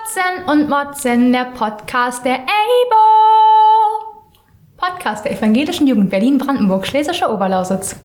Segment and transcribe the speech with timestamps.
[0.00, 4.06] Kotzen und Motzen, der Podcast der EIBO.
[4.76, 8.00] Podcast der Evangelischen Jugend Berlin-Brandenburg, Schlesische Oberlausitz.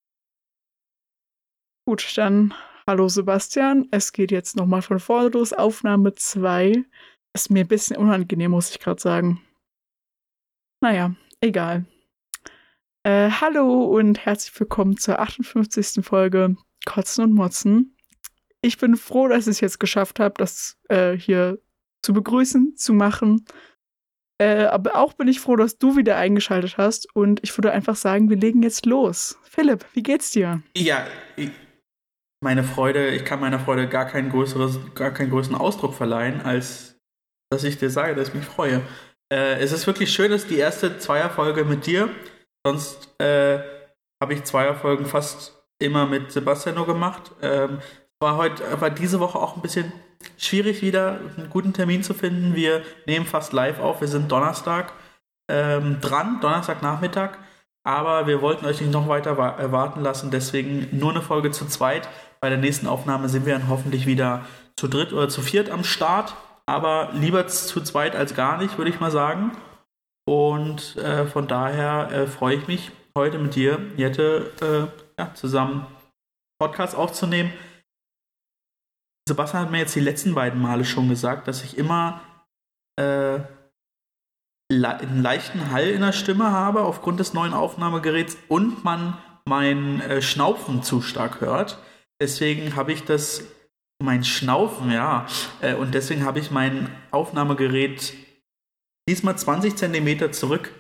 [1.87, 2.53] Gut, dann
[2.85, 3.87] hallo Sebastian.
[3.91, 5.53] Es geht jetzt nochmal von vorne los.
[5.53, 6.83] Aufnahme 2.
[7.33, 9.41] Ist mir ein bisschen unangenehm, muss ich gerade sagen.
[10.81, 11.85] Naja, egal.
[13.03, 16.03] Äh, hallo und herzlich willkommen zur 58.
[16.03, 17.95] Folge Kotzen und Motzen
[18.65, 21.59] ich bin froh, dass ich es jetzt geschafft habe, das äh, hier
[22.05, 23.45] zu begrüßen, zu machen.
[24.37, 27.13] Äh, aber auch bin ich froh, dass du wieder eingeschaltet hast.
[27.15, 29.37] Und ich würde einfach sagen, wir legen jetzt los.
[29.43, 30.61] Philipp, wie geht's dir?
[30.75, 31.05] Ja,
[31.35, 31.51] ich,
[32.43, 36.99] meine Freude, ich kann meiner Freude gar keinen, größeres, gar keinen größeren Ausdruck verleihen, als
[37.49, 38.81] dass ich dir sage, dass ich mich freue.
[39.31, 42.09] Äh, es ist wirklich schön, dass die erste Zweierfolge mit dir.
[42.65, 43.59] Sonst äh,
[44.21, 47.31] habe ich Zweierfolgen fast immer mit Sebastian nur gemacht.
[47.41, 47.79] Ähm,
[48.19, 49.91] war heute, war diese Woche auch ein bisschen
[50.37, 52.55] schwierig, wieder einen guten Termin zu finden.
[52.55, 54.01] Wir nehmen fast live auf.
[54.01, 54.93] Wir sind Donnerstag
[55.49, 57.37] ähm, dran, Donnerstagnachmittag.
[57.83, 62.09] Aber wir wollten euch nicht noch weiter warten lassen, deswegen nur eine Folge zu zweit.
[62.39, 64.43] Bei der nächsten Aufnahme sind wir dann hoffentlich wieder
[64.75, 66.35] zu dritt oder zu viert am Start.
[66.65, 69.51] Aber lieber zu zweit als gar nicht, würde ich mal sagen.
[70.25, 75.85] Und äh, von daher äh, freue ich mich, heute mit dir, Jette, äh, ja, zusammen
[76.59, 77.53] Podcast aufzunehmen.
[79.27, 82.21] Sebastian hat mir jetzt die letzten beiden Male schon gesagt, dass ich immer
[82.99, 83.39] äh,
[84.71, 89.17] einen leichten Hall in der Stimme habe aufgrund des neuen Aufnahmegeräts und man
[89.47, 91.79] mein äh, Schnaufen zu stark hört.
[92.21, 93.43] Deswegen habe ich das,
[94.01, 95.27] mein Schnaufen, ja,
[95.61, 98.13] äh, und deswegen habe ich mein Aufnahmegerät
[99.07, 100.71] diesmal 20 Zentimeter zurück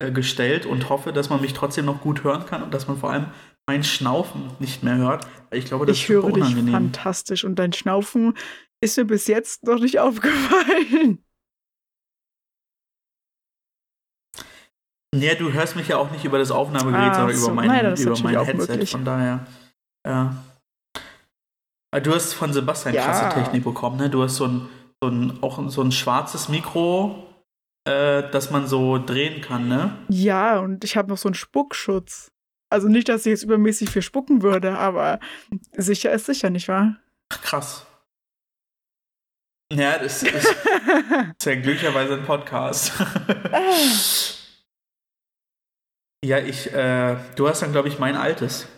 [0.00, 2.98] äh, gestellt und hoffe, dass man mich trotzdem noch gut hören kann und dass man
[2.98, 3.32] vor allem
[3.66, 5.26] mein Schnaufen nicht mehr hört.
[5.50, 8.36] Ich glaube, das ich ist höre dich fantastisch und dein Schnaufen
[8.80, 11.22] ist mir bis jetzt noch nicht aufgefallen.
[15.14, 17.46] Ja, du hörst mich ja auch nicht über das Aufnahmegerät, ah, sondern so.
[17.46, 18.72] über mein, Nein, über mein Headset.
[18.72, 18.90] Möglich.
[18.90, 19.46] Von daher,
[20.06, 20.36] ja.
[22.02, 23.04] Du hast von Sebastian ja.
[23.04, 24.10] krasse Technik bekommen, ne?
[24.10, 24.68] Du hast so ein,
[25.02, 27.26] so ein, auch so ein schwarzes Mikro,
[27.88, 29.96] äh, das man so drehen kann, ne?
[30.08, 32.30] Ja, und ich habe noch so einen Spuckschutz.
[32.76, 35.18] Also nicht, dass ich jetzt übermäßig viel spucken würde, aber
[35.78, 36.96] sicher ist sicher, nicht wahr?
[37.30, 37.86] Ach, krass.
[39.72, 40.34] Ja, das ist,
[41.38, 42.92] ist ja glücklicherweise ein Podcast.
[46.22, 48.68] ja, ich, äh, du hast dann, glaube ich, mein altes.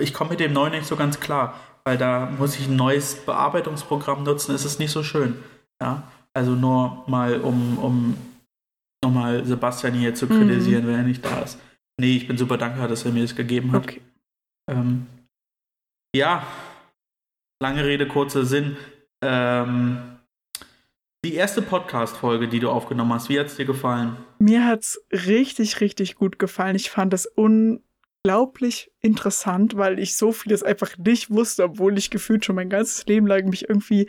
[0.00, 3.16] Ich komme mit dem neuen nicht so ganz klar, weil da muss ich ein neues
[3.26, 4.54] Bearbeitungsprogramm nutzen.
[4.54, 5.42] Es ist nicht so schön.
[5.82, 8.16] Ja, also nur mal, um, um
[9.02, 10.88] nochmal Sebastian hier zu kritisieren, mhm.
[10.88, 11.58] wenn er nicht da ist.
[12.00, 13.84] Nee, ich bin super dankbar, dass er mir das gegeben hat.
[13.84, 14.00] Okay.
[14.70, 15.06] Ähm,
[16.16, 16.46] ja,
[17.62, 18.78] lange Rede, kurzer Sinn.
[19.22, 20.18] Ähm,
[21.22, 24.16] die erste Podcast-Folge, die du aufgenommen hast, wie hat es dir gefallen?
[24.38, 26.74] Mir hat es richtig, richtig gut gefallen.
[26.74, 32.46] Ich fand es unglaublich interessant, weil ich so vieles einfach nicht wusste, obwohl ich gefühlt
[32.46, 34.08] schon mein ganzes Leben lang mich irgendwie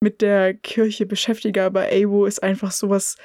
[0.00, 1.64] mit der Kirche beschäftige.
[1.64, 3.16] Aber AWO ist einfach sowas,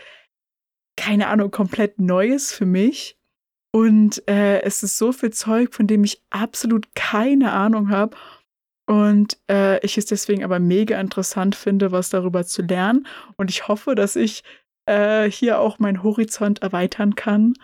[0.95, 3.17] keine Ahnung, komplett Neues für mich.
[3.75, 8.15] Und äh, es ist so viel Zeug, von dem ich absolut keine Ahnung habe.
[8.87, 13.05] Und äh, ich es deswegen aber mega interessant finde, was darüber zu lernen.
[13.35, 14.45] Und ich hoffe, dass ich
[14.85, 17.55] äh, hier auch meinen Horizont erweitern kann.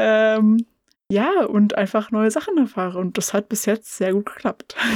[0.00, 0.64] Ähm,
[1.10, 2.98] ja, und einfach neue Sachen erfahre.
[2.98, 4.74] Und das hat bis jetzt sehr gut geklappt.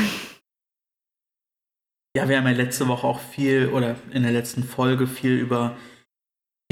[2.16, 5.76] Ja, wir haben ja letzte Woche auch viel oder in der letzten Folge viel über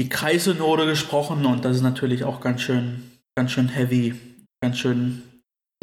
[0.01, 4.15] die Kreisynode gesprochen und das ist natürlich auch ganz schön ganz schön heavy,
[4.61, 5.23] ganz schön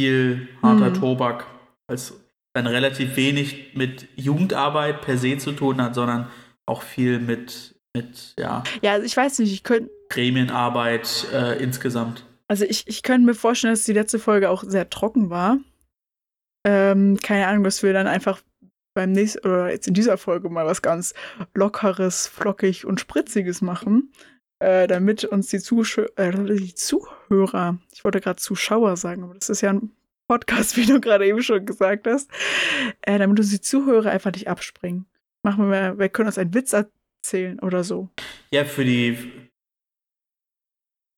[0.00, 0.94] viel harter mhm.
[0.94, 1.46] Tobak,
[1.88, 2.14] es
[2.54, 6.28] dann relativ wenig mit Jugendarbeit per se zu tun hat, sondern
[6.66, 8.62] auch viel mit, mit ja.
[8.82, 9.90] Ja, also ich weiß nicht, ich könnte.
[10.10, 12.26] Gremienarbeit äh, insgesamt.
[12.48, 15.58] Also ich, ich könnte mir vorstellen, dass die letzte Folge auch sehr trocken war.
[16.66, 18.42] Ähm, keine Ahnung, dass wir dann einfach
[18.94, 21.14] beim nächsten oder jetzt in dieser Folge mal was ganz
[21.54, 24.12] Lockeres, flockig und Spritziges machen
[24.62, 29.48] äh, damit uns die, Zusch äh, die Zuhörer, ich wollte gerade Zuschauer sagen, aber das
[29.48, 29.90] ist ja ein
[30.28, 32.30] Podcast, wie du gerade eben schon gesagt hast,
[33.02, 35.06] äh, damit uns die Zuhörer einfach nicht abspringen.
[35.42, 38.08] Machen wir, wir können uns einen Witz erzählen oder so.
[38.52, 39.50] Ja, für die.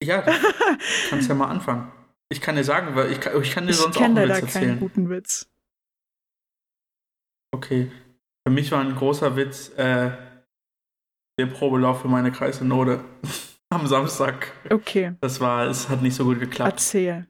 [0.03, 0.23] Ja,
[1.11, 1.93] kannst ja mal anfangen.
[2.31, 4.47] Ich kann dir sagen, weil ich kann, ich kann dir sonst auch einen Witz erzählen.
[4.47, 5.51] Ich kenne keinen guten Witz.
[7.53, 7.93] Okay.
[8.47, 10.11] Für mich war ein großer Witz, äh,
[11.39, 13.05] der Probelauf für meine Kreisnode
[13.71, 14.53] am Samstag.
[14.71, 15.15] Okay.
[15.21, 16.73] Das war, es hat nicht so gut geklappt.
[16.73, 17.27] Erzähl.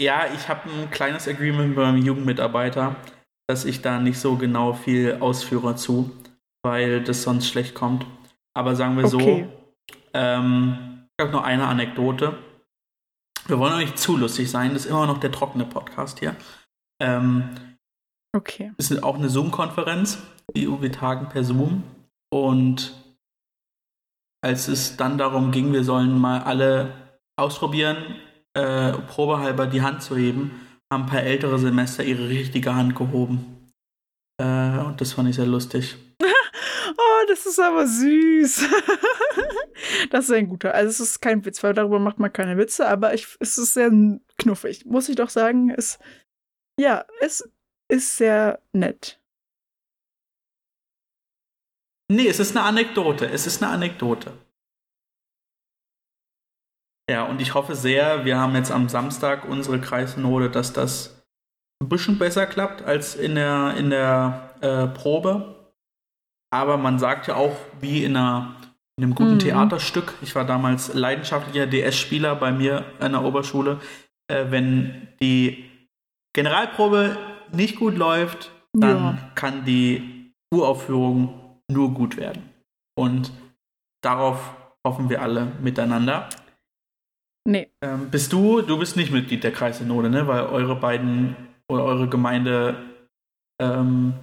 [0.00, 2.96] Ja, ich habe ein kleines Agreement mit meinem Jugendmitarbeiter,
[3.46, 6.10] dass ich da nicht so genau viel ausführe zu,
[6.64, 8.06] weil das sonst schlecht kommt.
[8.56, 9.46] Aber sagen wir okay.
[9.46, 12.38] so, ähm, ich habe nur eine Anekdote.
[13.46, 16.34] Wir wollen auch nicht zu lustig sein, das ist immer noch der trockene Podcast hier.
[17.00, 17.50] Ähm,
[18.34, 18.72] okay.
[18.78, 20.18] Es ist auch eine Zoom-Konferenz,
[20.54, 21.84] wir tagen per Zoom
[22.32, 22.94] und
[24.42, 28.16] als es dann darum ging, wir sollen mal alle ausprobieren,
[28.54, 33.72] äh, probehalber die Hand zu heben, haben ein paar ältere Semester ihre richtige Hand gehoben.
[34.40, 35.96] Äh, und das fand ich sehr lustig.
[36.22, 38.64] oh, das ist aber süß.
[40.10, 40.74] das ist ein guter.
[40.74, 43.74] Also es ist kein Witz, weil darüber macht man keine Witze, aber ich, es ist
[43.74, 43.90] sehr
[44.38, 45.70] knuffig, muss ich doch sagen.
[45.70, 45.98] Es,
[46.78, 47.48] ja, es
[47.88, 49.19] ist sehr nett.
[52.10, 53.26] Nee, es ist eine Anekdote.
[53.26, 54.32] Es ist eine Anekdote.
[57.08, 61.24] Ja, und ich hoffe sehr, wir haben jetzt am Samstag unsere Kreisnode, dass das
[61.80, 65.72] ein bisschen besser klappt als in der, in der äh, Probe.
[66.52, 68.56] Aber man sagt ja auch, wie in, einer,
[68.96, 69.38] in einem guten mhm.
[69.38, 73.80] Theaterstück, ich war damals leidenschaftlicher DS-Spieler bei mir an der Oberschule,
[74.26, 75.64] äh, wenn die
[76.34, 77.16] Generalprobe
[77.52, 79.18] nicht gut läuft, dann ja.
[79.36, 81.39] kann die Uraufführung
[81.70, 82.50] nur gut werden.
[82.98, 83.32] Und
[84.02, 84.56] darauf
[84.86, 86.28] hoffen wir alle miteinander.
[87.46, 87.70] Nee.
[87.82, 90.26] Ähm, bist du, du bist nicht Mitglied der Kreissynode, ne?
[90.26, 91.36] Weil eure beiden
[91.70, 92.76] oder eure Gemeinde
[93.60, 94.14] ähm,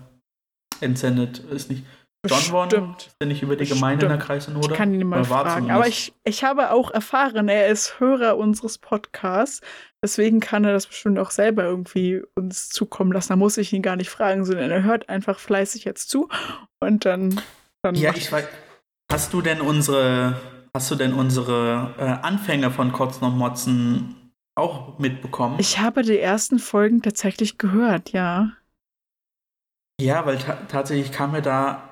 [0.81, 1.85] entsendet ist nicht.
[2.25, 4.67] John Won ist ja nicht über die Gemeinde in der Kreissynode.
[4.71, 5.71] Ich kann ihn mal fragen.
[5.71, 9.61] Aber ich, ich habe auch erfahren, er ist Hörer unseres Podcasts.
[10.03, 13.29] Deswegen kann er das bestimmt auch selber irgendwie uns zukommen lassen.
[13.29, 16.27] Da muss ich ihn gar nicht fragen, sondern er hört einfach fleißig jetzt zu
[16.79, 17.41] und dann.
[17.81, 18.45] dann ja, ich weiß.
[19.11, 20.39] Hast du denn unsere,
[20.73, 25.55] hast du denn unsere äh, Anfänge von Kotzen und Motzen auch mitbekommen?
[25.59, 28.51] Ich habe die ersten Folgen tatsächlich gehört, ja.
[29.99, 31.87] Ja, weil ta tatsächlich kam mir da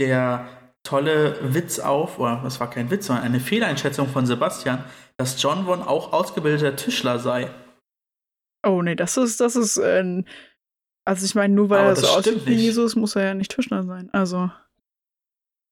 [0.00, 0.48] der
[0.84, 4.84] tolle Witz auf, oder das war kein Witz, sondern eine Fehleinschätzung von Sebastian,
[5.18, 7.50] dass John Won auch ausgebildeter Tischler sei.
[8.66, 10.22] Oh nee, das ist, das ist, äh,
[11.08, 13.54] also ich meine, nur weil Aber er so aussieht wie Jesus, muss er ja nicht
[13.54, 14.10] Tischler sein.
[14.12, 14.50] Also.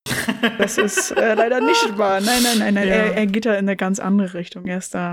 [0.58, 2.20] das ist äh, leider nicht wahr.
[2.20, 2.88] Nein, nein, nein, nein.
[2.88, 2.94] Ja.
[2.94, 4.66] Er, er, geht da in eine ganz andere Richtung.
[4.66, 5.12] Er ist da.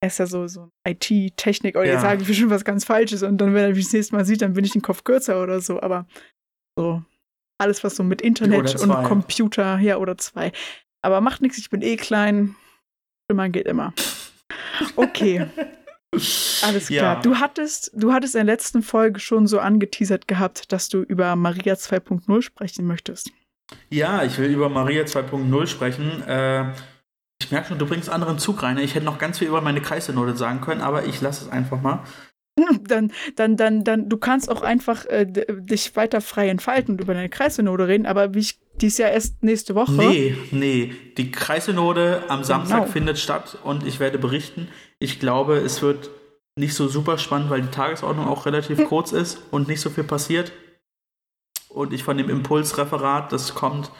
[0.00, 1.76] Er ist ja so, so IT-Technik.
[1.76, 1.92] Oder ja.
[1.92, 4.24] jetzt sage ich bestimmt was ganz Falsches und dann, wenn er mich das nächste Mal
[4.24, 5.80] sieht, dann bin ich den Kopf kürzer oder so.
[5.80, 6.06] Aber
[6.78, 7.02] so,
[7.58, 10.52] alles, was so mit Internet und Computer, ja, oder zwei.
[11.02, 12.56] Aber macht nichts, ich bin eh klein.
[13.26, 13.92] Stimmern geht immer.
[14.96, 15.46] Okay.
[16.62, 17.16] Alles klar.
[17.16, 17.20] Ja.
[17.20, 21.34] Du hattest, du hattest in der letzten Folge schon so angeteasert gehabt, dass du über
[21.34, 23.30] Maria 2.0 sprechen möchtest.
[23.90, 26.22] Ja, ich will über Maria 2.0 sprechen.
[26.22, 26.72] Äh,
[27.40, 28.78] ich merke schon, du bringst anderen Zug rein.
[28.78, 31.80] Ich hätte noch ganz viel über meine Kreisenote sagen können, aber ich lasse es einfach
[31.80, 32.04] mal.
[32.86, 37.12] Dann, dann, dann, dann, du kannst auch einfach äh, dich weiter frei entfalten und über
[37.12, 39.92] deine Kreissynode reden, aber wie ich dies ja erst nächste Woche.
[39.92, 40.94] Nee, nee.
[41.16, 42.92] Die Kreissynode am Samstag genau.
[42.92, 44.68] findet statt und ich werde berichten.
[44.98, 46.10] Ich glaube, es wird
[46.56, 48.86] nicht so super spannend, weil die Tagesordnung auch relativ hm.
[48.86, 50.52] kurz ist und nicht so viel passiert.
[51.68, 53.90] Und ich von dem Impulsreferat, das kommt,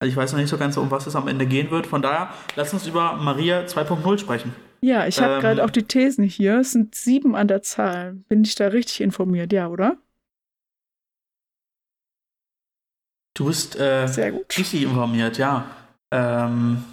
[0.00, 1.86] also ich weiß noch nicht so ganz, um was es am Ende gehen wird.
[1.86, 4.54] Von daher, lass uns über Maria 2.0 sprechen.
[4.80, 6.60] Ja, ich habe ähm, gerade auch die Thesen hier.
[6.60, 8.14] Es sind sieben an der Zahl.
[8.28, 9.96] Bin ich da richtig informiert, ja, oder?
[13.34, 14.56] Du bist äh, Sehr gut.
[14.56, 15.64] richtig informiert, ja.
[16.10, 16.84] Ähm,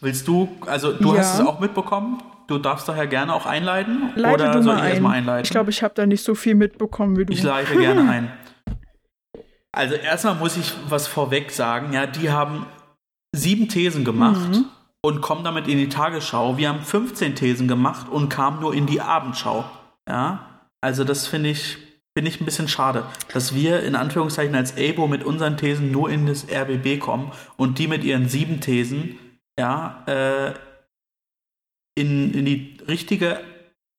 [0.00, 1.20] willst du, also du ja.
[1.20, 2.22] hast es auch mitbekommen?
[2.46, 4.10] Du darfst daher gerne auch einleiten?
[4.16, 4.90] Leite oder soll ich ein.
[4.90, 5.44] erstmal einleiten?
[5.44, 7.32] Ich glaube, ich habe da nicht so viel mitbekommen wie du.
[7.32, 8.32] Ich leite gerne ein.
[9.72, 11.92] Also erstmal muss ich was vorweg sagen.
[11.92, 12.66] Ja, die haben
[13.32, 14.48] sieben Thesen gemacht.
[14.48, 14.66] Mhm
[15.02, 16.56] und kommen damit in die Tagesschau.
[16.56, 19.64] Wir haben 15 Thesen gemacht und kamen nur in die Abendschau.
[20.08, 21.78] Ja, also das finde ich,
[22.16, 26.10] finde ich ein bisschen schade, dass wir in Anführungszeichen als ABO mit unseren Thesen nur
[26.10, 29.18] in das RBB kommen und die mit ihren sieben Thesen,
[29.58, 30.54] ja, äh,
[31.98, 33.40] in, in die richtige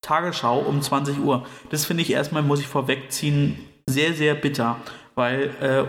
[0.01, 1.45] Tagesschau um 20 Uhr.
[1.69, 4.77] Das finde ich erstmal, muss ich vorwegziehen, sehr, sehr bitter,
[5.15, 5.85] weil äh,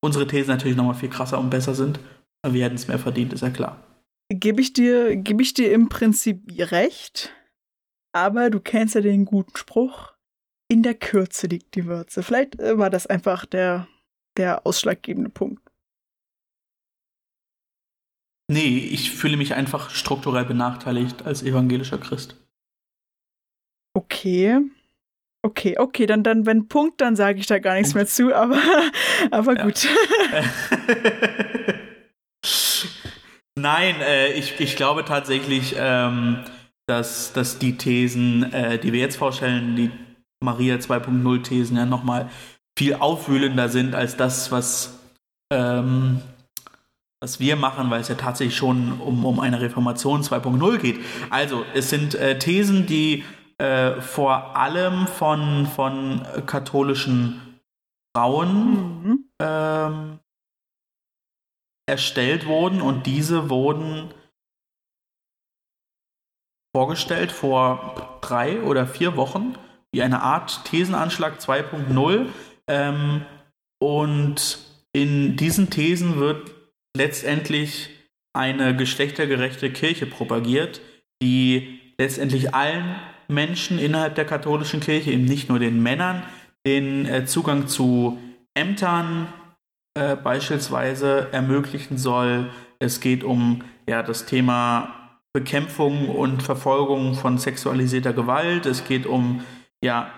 [0.00, 2.00] unsere Thesen natürlich nochmal viel krasser und besser sind.
[2.46, 3.76] Wir hätten es mehr verdient, ist ja klar
[4.30, 7.34] gebe ich dir, gebe ich dir im Prinzip recht.
[8.12, 10.14] Aber du kennst ja den guten Spruch.
[10.68, 12.22] In der Kürze liegt die Würze.
[12.22, 13.88] Vielleicht äh, war das einfach der,
[14.36, 15.62] der ausschlaggebende Punkt.
[18.48, 22.36] Nee, ich fühle mich einfach strukturell benachteiligt als evangelischer Christ.
[23.94, 24.60] Okay.
[25.42, 27.96] Okay, okay, dann, dann wenn Punkt, dann sage ich da gar nichts Punkt.
[27.96, 28.60] mehr zu, aber,
[29.30, 29.88] aber gut.
[33.60, 36.38] Nein, äh, ich, ich glaube tatsächlich, ähm,
[36.86, 39.90] dass, dass die Thesen, äh, die wir jetzt vorstellen, die
[40.42, 42.30] Maria 2.0 Thesen ja nochmal
[42.78, 44.98] viel aufwühlender sind als das, was,
[45.52, 46.22] ähm,
[47.20, 51.00] was wir machen, weil es ja tatsächlich schon um, um eine Reformation 2.0 geht.
[51.28, 53.24] Also es sind äh, Thesen, die
[53.58, 57.58] äh, vor allem von, von katholischen
[58.16, 59.24] Frauen mhm.
[59.38, 60.09] ähm,
[61.90, 64.14] erstellt wurden und diese wurden
[66.74, 69.56] vorgestellt vor drei oder vier Wochen
[69.92, 72.26] wie eine Art Thesenanschlag 2.0.
[72.68, 73.26] Ähm,
[73.82, 74.58] und
[74.92, 76.50] in diesen Thesen wird
[76.96, 77.90] letztendlich
[78.32, 80.80] eine geschlechtergerechte Kirche propagiert,
[81.22, 82.94] die letztendlich allen
[83.28, 86.22] Menschen innerhalb der katholischen Kirche, eben nicht nur den Männern,
[86.66, 88.18] den äh, Zugang zu
[88.54, 89.32] Ämtern
[90.00, 92.50] äh, beispielsweise ermöglichen soll.
[92.78, 94.94] Es geht um ja, das Thema
[95.34, 98.64] Bekämpfung und Verfolgung von sexualisierter Gewalt.
[98.64, 99.44] Es geht um
[99.84, 100.10] ja,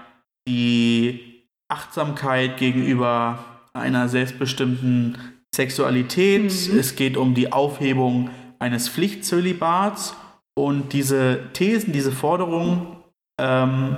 [0.47, 3.41] die Achtsamkeit gegenüber
[3.73, 5.19] einer selbstbestimmten
[5.53, 6.45] Sexualität.
[6.45, 6.79] Mhm.
[6.79, 10.15] Es geht um die Aufhebung eines Pflichtzölibats.
[10.55, 12.99] Und diese Thesen, diese Forderungen
[13.41, 13.97] ähm,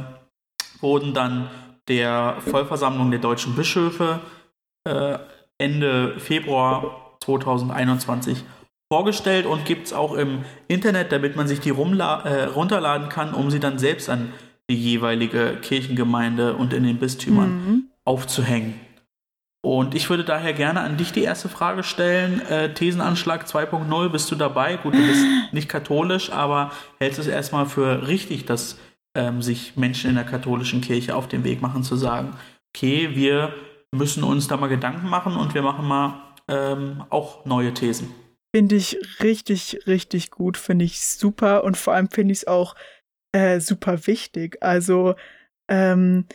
[0.81, 1.51] wurden dann
[1.89, 4.21] der Vollversammlung der deutschen Bischöfe
[4.85, 5.19] äh,
[5.59, 8.45] Ende Februar 2021
[8.93, 13.51] vorgestellt und gibt es auch im Internet, damit man sich die äh, runterladen kann, um
[13.51, 14.33] sie dann selbst an
[14.71, 17.83] die jeweilige Kirchengemeinde und in den Bistümern mhm.
[18.05, 18.81] aufzuhängen.
[19.65, 22.43] Und ich würde daher gerne an dich die erste Frage stellen.
[22.43, 24.77] Äh, Thesenanschlag 2.0, bist du dabei?
[24.77, 28.79] Gut, du bist nicht katholisch, aber hältst du es erstmal für richtig, dass
[29.17, 32.37] ähm, sich Menschen in der katholischen Kirche auf den Weg machen, zu sagen,
[32.75, 33.55] okay, wir
[33.95, 38.13] müssen uns da mal Gedanken machen und wir machen mal ähm, auch neue Thesen.
[38.55, 42.77] Finde ich richtig, richtig gut, finde ich super und vor allem finde ich es auch
[43.33, 44.63] äh, super wichtig.
[44.63, 45.15] Also,
[45.69, 46.27] ähm,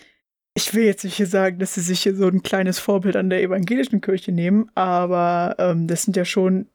[0.55, 3.29] ich will jetzt nicht hier sagen, dass sie sich hier so ein kleines Vorbild an
[3.29, 6.67] der evangelischen Kirche nehmen, aber ähm, das sind ja schon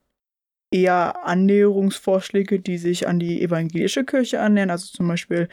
[0.72, 4.70] eher Annäherungsvorschläge, die sich an die evangelische Kirche annähern.
[4.70, 5.48] Also zum Beispiel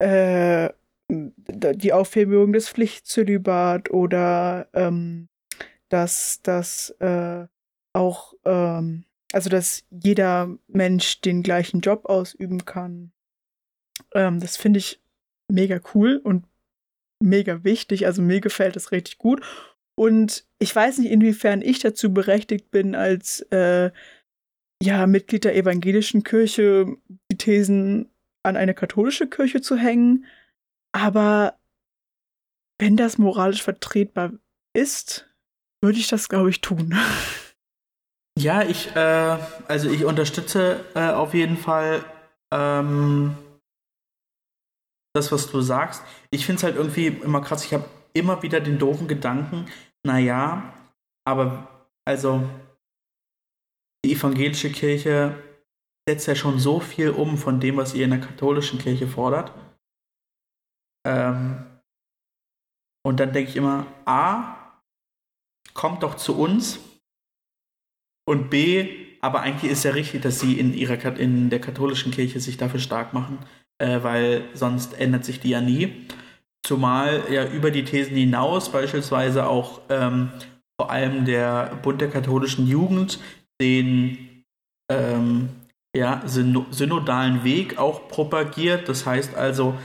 [0.00, 0.70] äh,
[1.08, 5.28] die Aufhebung des Pflichtzölibat oder ähm,
[5.88, 7.46] dass das äh,
[7.94, 13.12] auch ähm, also dass jeder Mensch den gleichen Job ausüben kann.
[14.14, 15.00] Ähm, das finde ich
[15.50, 16.44] mega cool und
[17.22, 18.06] mega wichtig.
[18.06, 19.42] Also mir gefällt das richtig gut.
[19.96, 23.90] Und ich weiß nicht, inwiefern ich dazu berechtigt bin, als äh,
[24.82, 26.96] ja, Mitglied der evangelischen Kirche
[27.30, 28.08] die Thesen
[28.44, 30.24] an eine katholische Kirche zu hängen.
[30.92, 31.58] Aber
[32.78, 34.32] wenn das moralisch vertretbar
[34.74, 35.28] ist,
[35.82, 36.98] würde ich das, glaube ich, tun.
[38.38, 42.04] Ja, ich, äh, also ich unterstütze äh, auf jeden Fall
[42.52, 43.36] ähm,
[45.12, 46.04] das, was du sagst.
[46.30, 47.64] Ich finde es halt irgendwie immer krass.
[47.64, 49.66] Ich habe immer wieder den doofen Gedanken,
[50.06, 50.72] naja,
[51.24, 52.48] aber also
[54.04, 55.36] die evangelische Kirche
[56.08, 59.52] setzt ja schon so viel um von dem, was ihr in der katholischen Kirche fordert.
[61.08, 61.64] Ähm,
[63.06, 64.82] und dann denke ich immer, A,
[65.72, 66.80] kommt doch zu uns
[68.28, 72.40] und B, aber eigentlich ist ja richtig, dass sie in ihrer in der katholischen Kirche
[72.40, 73.38] sich dafür stark machen,
[73.78, 76.06] äh, weil sonst ändert sich die ja nie.
[76.62, 80.30] Zumal ja über die Thesen hinaus beispielsweise auch ähm,
[80.78, 83.18] vor allem der Bund der katholischen Jugend
[83.60, 84.44] den
[84.90, 85.48] ähm,
[85.96, 88.88] ja, synodalen Weg auch propagiert.
[88.88, 89.78] Das heißt also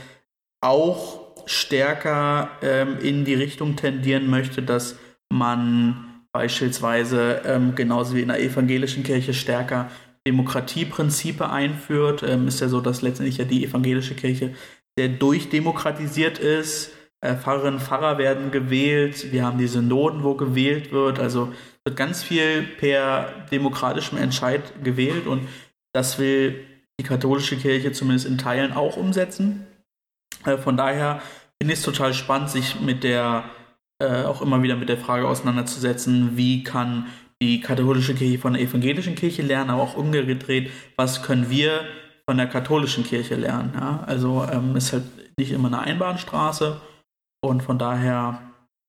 [0.64, 4.96] auch stärker ähm, in die Richtung tendieren möchte, dass
[5.32, 9.90] man beispielsweise ähm, genauso wie in der evangelischen Kirche stärker
[10.26, 12.22] Demokratieprinzipe einführt.
[12.22, 14.54] Ähm, ist ja so, dass letztendlich ja die evangelische Kirche
[14.98, 16.92] sehr durchdemokratisiert ist.
[17.20, 19.32] Äh, Pfarrerinnen und Pfarrer werden gewählt.
[19.32, 21.20] Wir haben die Synoden, wo gewählt wird.
[21.20, 21.52] Also
[21.84, 25.46] wird ganz viel per demokratischem Entscheid gewählt und
[25.92, 26.64] das will
[26.98, 29.66] die katholische Kirche zumindest in Teilen auch umsetzen.
[30.44, 31.20] Äh, von daher
[31.60, 33.44] finde ich es total spannend, sich mit der
[34.00, 37.06] äh, auch immer wieder mit der Frage auseinanderzusetzen, wie kann
[37.40, 41.80] die katholische Kirche von der evangelischen Kirche lernen, aber auch umgedreht, was können wir
[42.28, 43.72] von der katholischen Kirche lernen.
[43.74, 44.02] Ja?
[44.06, 45.04] Also ähm, ist halt
[45.38, 46.80] nicht immer eine Einbahnstraße
[47.44, 48.40] und von daher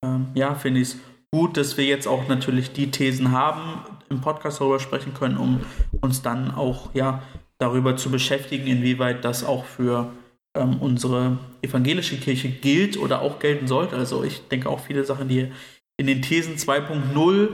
[0.04, 0.98] ähm, ja, finde ich es
[1.32, 5.62] gut, dass wir jetzt auch natürlich die Thesen haben, im Podcast darüber sprechen können, um
[6.02, 7.22] uns dann auch ja
[7.58, 10.12] darüber zu beschäftigen, inwieweit das auch für
[10.56, 13.96] ähm, unsere evangelische Kirche gilt oder auch gelten sollte.
[13.96, 15.52] Also ich denke auch viele Sachen, die
[15.98, 17.50] in den Thesen 2.0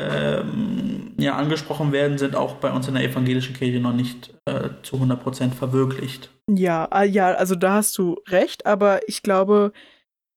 [0.00, 4.70] ähm, ja, angesprochen werden, sind auch bei uns in der evangelischen Kirche noch nicht äh,
[4.82, 6.30] zu 100% verwirklicht.
[6.48, 9.72] Ja, ah, ja, also da hast du recht, aber ich glaube,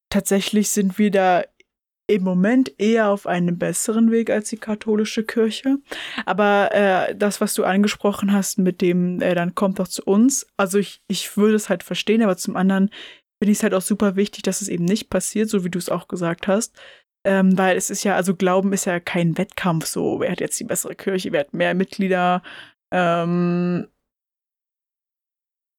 [0.09, 1.43] tatsächlich sind wir da
[2.07, 5.77] im Moment eher auf einem besseren Weg als die katholische Kirche.
[6.25, 10.47] Aber äh, das, was du angesprochen hast mit dem, äh, dann kommt doch zu uns,
[10.57, 12.89] also ich, ich würde es halt verstehen, aber zum anderen
[13.41, 15.79] finde ich es halt auch super wichtig, dass es eben nicht passiert, so wie du
[15.79, 16.75] es auch gesagt hast.
[17.25, 20.59] Ähm, weil es ist ja, also Glauben ist ja kein Wettkampf so, wer hat jetzt
[20.59, 22.43] die bessere Kirche, wer hat mehr Mitglieder.
[22.91, 23.87] Ähm,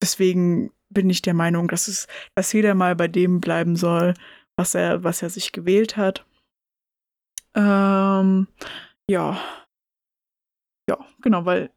[0.03, 4.15] deswegen bin ich der Meinung, dass es, dass jeder mal bei dem bleiben soll,
[4.57, 6.25] was er, was er sich gewählt hat.
[7.55, 8.49] Ähm,
[9.09, 9.41] ja.
[10.89, 11.71] Ja, genau, weil.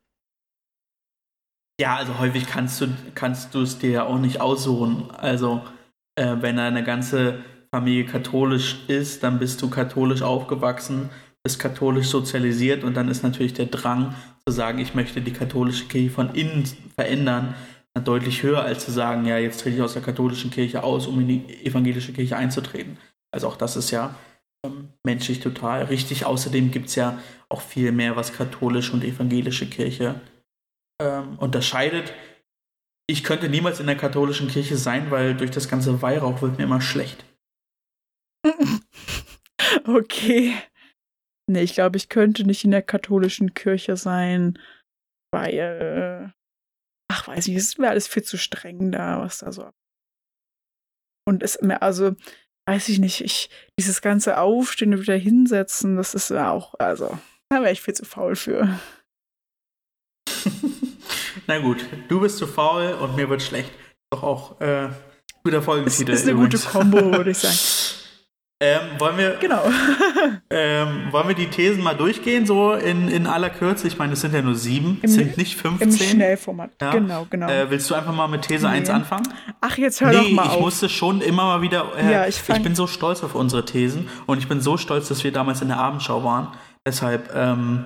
[1.79, 5.12] Ja, also häufig kannst du kannst es dir ja auch nicht aussuchen.
[5.12, 5.62] Also
[6.15, 11.10] äh, wenn eine ganze Familie katholisch ist, dann bist du katholisch aufgewachsen,
[11.43, 14.15] bist katholisch sozialisiert und dann ist natürlich der Drang
[14.48, 16.63] zu sagen, ich möchte die katholische Kirche von innen
[16.96, 17.53] verändern,
[18.01, 21.20] deutlich höher, als zu sagen, ja, jetzt trete ich aus der katholischen Kirche aus, um
[21.20, 22.98] in die evangelische Kirche einzutreten.
[23.32, 24.16] Also auch das ist ja
[24.66, 26.25] ähm, menschlich total richtig.
[26.25, 30.22] Außerdem gibt es ja auch viel mehr, was katholische und evangelische Kirche
[31.01, 32.13] ähm, unterscheidet.
[33.10, 36.66] Ich könnte niemals in der katholischen Kirche sein, weil durch das ganze Weihrauch wird mir
[36.66, 37.25] immer schlecht.
[39.86, 40.54] Okay.
[41.50, 44.60] Nee, ich glaube, ich könnte nicht in der katholischen Kirche sein,
[45.32, 46.34] weil
[47.07, 49.69] ach, weiß ich, es ist mir alles viel zu streng da, was da so.
[51.27, 52.15] Und ist mir, also,
[52.67, 53.49] weiß ich nicht, ich,
[53.79, 57.17] dieses ganze Aufstehen und wieder hinsetzen, das ist ja auch, also,
[57.49, 58.79] da wäre ich viel zu faul für.
[61.47, 63.71] Na gut, du bist zu faul und mir wird schlecht.
[64.11, 64.89] Doch auch äh,
[65.43, 66.11] guter Folgentitel.
[66.11, 66.63] Das ist eine übrigens.
[66.63, 67.57] gute Kombo, würde ich sagen.
[68.59, 69.61] Ähm, wollen wir, genau.
[70.49, 73.87] ähm, wollen wir die Thesen mal durchgehen, so in, in aller Kürze?
[73.87, 75.87] Ich meine, es sind ja nur sieben, es sind nicht 15.
[75.87, 76.91] Im Schnellformat, ja.
[76.91, 77.47] genau, genau.
[77.47, 78.77] Äh, willst du einfach mal mit These nee.
[78.77, 79.31] 1 anfangen?
[79.61, 80.55] Ach, jetzt hör nee, doch mal ich auf.
[80.55, 83.63] ich musste schon immer mal wieder, äh, ja, ich, ich bin so stolz auf unsere
[83.63, 86.47] Thesen und ich bin so stolz, dass wir damals in der Abendschau waren.
[86.83, 87.85] Deshalb ähm,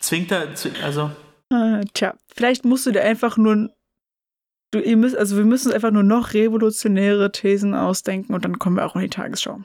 [0.00, 0.48] zwingt er,
[0.82, 1.10] also...
[1.52, 3.68] Äh, tja, vielleicht musst du dir einfach nur
[4.72, 8.76] Du, ihr müsst, also wir müssen einfach nur noch revolutionäre Thesen ausdenken und dann kommen
[8.76, 9.60] wir auch in die Tagesschau.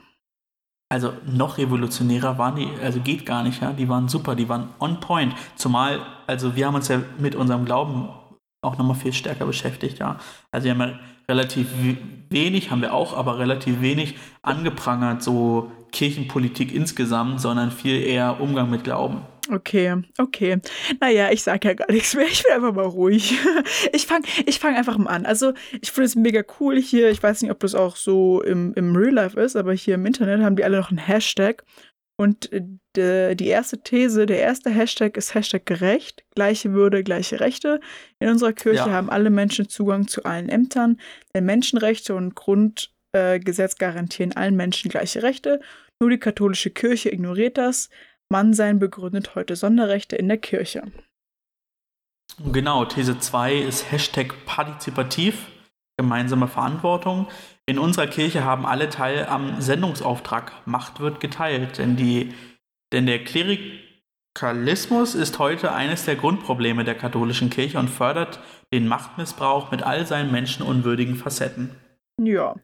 [0.89, 3.73] Also noch revolutionärer waren die, also geht gar nicht, ja.
[3.73, 5.33] Die waren super, die waren on point.
[5.55, 8.09] Zumal, also wir haben uns ja mit unserem Glauben
[8.61, 10.17] auch nochmal viel stärker beschäftigt, ja.
[10.51, 11.67] Also wir haben ja relativ
[12.29, 18.69] wenig, haben wir auch, aber relativ wenig angeprangert, so Kirchenpolitik insgesamt, sondern viel eher Umgang
[18.69, 19.21] mit Glauben.
[19.49, 20.59] Okay, okay.
[20.99, 22.25] Naja, ich sag ja gar nichts mehr.
[22.27, 23.35] Ich bin einfach mal ruhig.
[23.93, 25.25] Ich fange ich fang einfach mal an.
[25.25, 27.09] Also, ich finde es mega cool hier.
[27.09, 30.05] Ich weiß nicht, ob das auch so im, im Real Life ist, aber hier im
[30.05, 31.63] Internet haben die alle noch einen Hashtag.
[32.19, 36.23] Und äh, die erste These, der erste Hashtag ist Hashtag gerecht.
[36.35, 37.79] Gleiche Würde, gleiche Rechte.
[38.19, 38.91] In unserer Kirche ja.
[38.91, 40.99] haben alle Menschen Zugang zu allen Ämtern.
[41.33, 45.59] Denn Menschenrechte und Grundgesetz äh, garantieren allen Menschen gleiche Rechte.
[45.99, 47.89] Nur die katholische Kirche ignoriert das.
[48.29, 50.83] Mannsein begründet heute Sonderrechte in der Kirche.
[52.51, 55.47] Genau, These 2 ist Hashtag partizipativ,
[55.97, 57.27] gemeinsame Verantwortung.
[57.65, 60.51] In unserer Kirche haben alle Teil am Sendungsauftrag.
[60.65, 62.33] Macht wird geteilt, denn, die,
[62.93, 68.39] denn der Klerikalismus ist heute eines der Grundprobleme der katholischen Kirche und fördert
[68.73, 71.71] den Machtmissbrauch mit all seinen menschenunwürdigen Facetten.
[72.21, 72.55] Ja,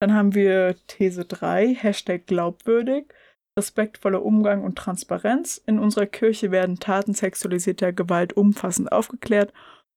[0.00, 3.12] dann haben wir These 3, Hashtag glaubwürdig
[3.60, 5.60] respektvoller Umgang und Transparenz.
[5.66, 9.52] In unserer Kirche werden Taten sexualisierter Gewalt umfassend aufgeklärt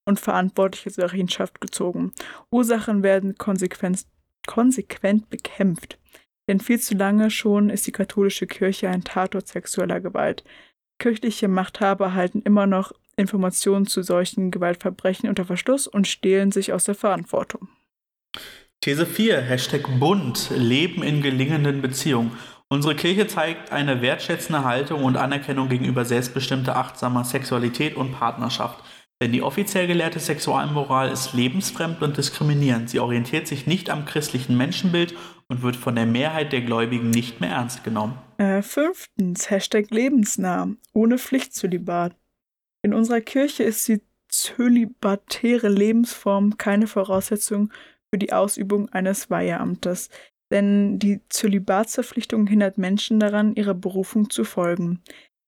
[0.05, 2.11] und Verantwortliche zur Rechenschaft gezogen.
[2.51, 4.05] Ursachen werden konsequent,
[5.29, 5.97] bekämpft.
[6.49, 10.43] Denn viel zu lange schon ist die katholische Kirche ein Tatort sexueller Gewalt.
[10.99, 16.83] Kirchliche Machthaber halten immer noch Informationen zu solchen Gewaltverbrechen unter Verschluss und stehlen sich aus
[16.83, 17.69] der Verantwortung.
[18.81, 22.37] These 4, Hashtag Bund, Leben in gelingenden Beziehungen.
[22.73, 28.83] Unsere Kirche zeigt eine wertschätzende Haltung und Anerkennung gegenüber selbstbestimmter, achtsamer Sexualität und Partnerschaft.
[29.21, 32.89] Denn die offiziell gelehrte Sexualmoral ist lebensfremd und diskriminierend.
[32.89, 35.13] Sie orientiert sich nicht am christlichen Menschenbild
[35.49, 38.17] und wird von der Mehrheit der Gläubigen nicht mehr ernst genommen.
[38.39, 42.15] Äh, fünftens, Hashtag lebensnah, ohne Pflichtzölibat.
[42.81, 47.71] In unserer Kirche ist die zölibatäre Lebensform keine Voraussetzung
[48.09, 50.09] für die Ausübung eines Weiheamtes
[50.53, 55.01] denn die Zölibatsverpflichtung hindert Menschen daran, ihrer Berufung zu folgen.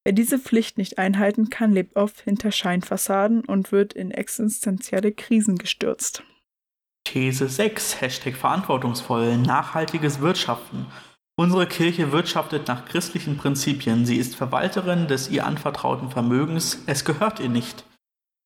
[0.04, 5.58] Wer diese Pflicht nicht einhalten kann, lebt oft hinter Scheinfassaden und wird in existenzielle Krisen
[5.58, 6.24] gestürzt.
[7.06, 10.88] These 6, Hashtag verantwortungsvoll, nachhaltiges Wirtschaften.
[11.38, 14.06] Unsere Kirche wirtschaftet nach christlichen Prinzipien.
[14.06, 16.84] Sie ist Verwalterin des ihr anvertrauten Vermögens.
[16.88, 17.86] Es gehört ihr nicht.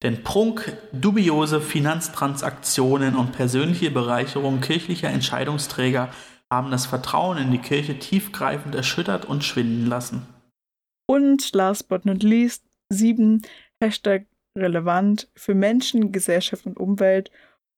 [0.02, 6.10] Denn Prunk, dubiose Finanztransaktionen und persönliche Bereicherung kirchlicher Entscheidungsträger
[6.52, 10.28] haben das Vertrauen in die Kirche tiefgreifend erschüttert und schwinden lassen.
[11.08, 13.42] Und last but not least, sieben,
[13.82, 14.26] Hashtag
[14.58, 17.32] relevant für Menschen, Gesellschaft und Umwelt.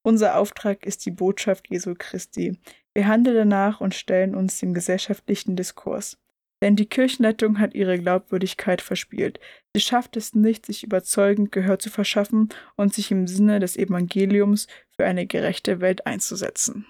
[0.04, 2.60] Unser Auftrag ist die Botschaft Jesu Christi.
[2.94, 6.18] Wir handeln danach und stellen uns dem gesellschaftlichen Diskurs.
[6.62, 9.40] Denn die Kirchenleitung hat ihre Glaubwürdigkeit verspielt.
[9.76, 14.68] Sie schafft es nicht, sich überzeugend Gehör zu verschaffen und sich im Sinne des Evangeliums
[14.96, 16.86] für eine gerechte Welt einzusetzen.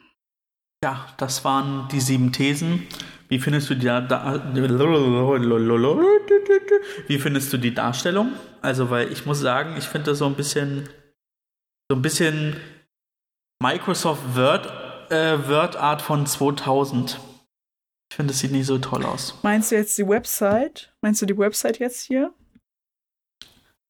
[0.84, 2.88] Ja, das waren die sieben Thesen.
[3.30, 4.42] Wie findest du die, da
[7.08, 8.34] Wie findest du die Darstellung?
[8.62, 10.90] Also, weil ich muss sagen, ich finde das so ein bisschen
[11.90, 12.56] so ein bisschen
[13.62, 14.66] Microsoft Word
[15.12, 17.20] äh, Word Art von 2000.
[18.10, 19.38] Ich finde, es sieht nicht so toll aus.
[19.44, 20.94] Meinst du jetzt die Website?
[21.02, 22.34] Meinst du die Website jetzt hier?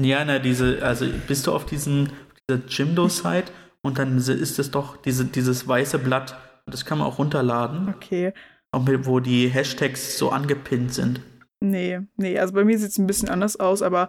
[0.02, 2.12] Ja, na, diese, also bist du auf diesen,
[2.50, 3.52] dieser Jimdo-Site
[3.82, 6.36] und dann ist es doch diese, dieses weiße Blatt,
[6.74, 7.90] das kann man auch runterladen.
[7.96, 8.34] Okay.
[8.74, 11.22] Wo die Hashtags so angepinnt sind.
[11.60, 14.08] Nee, nee, also bei mir sieht es ein bisschen anders aus, aber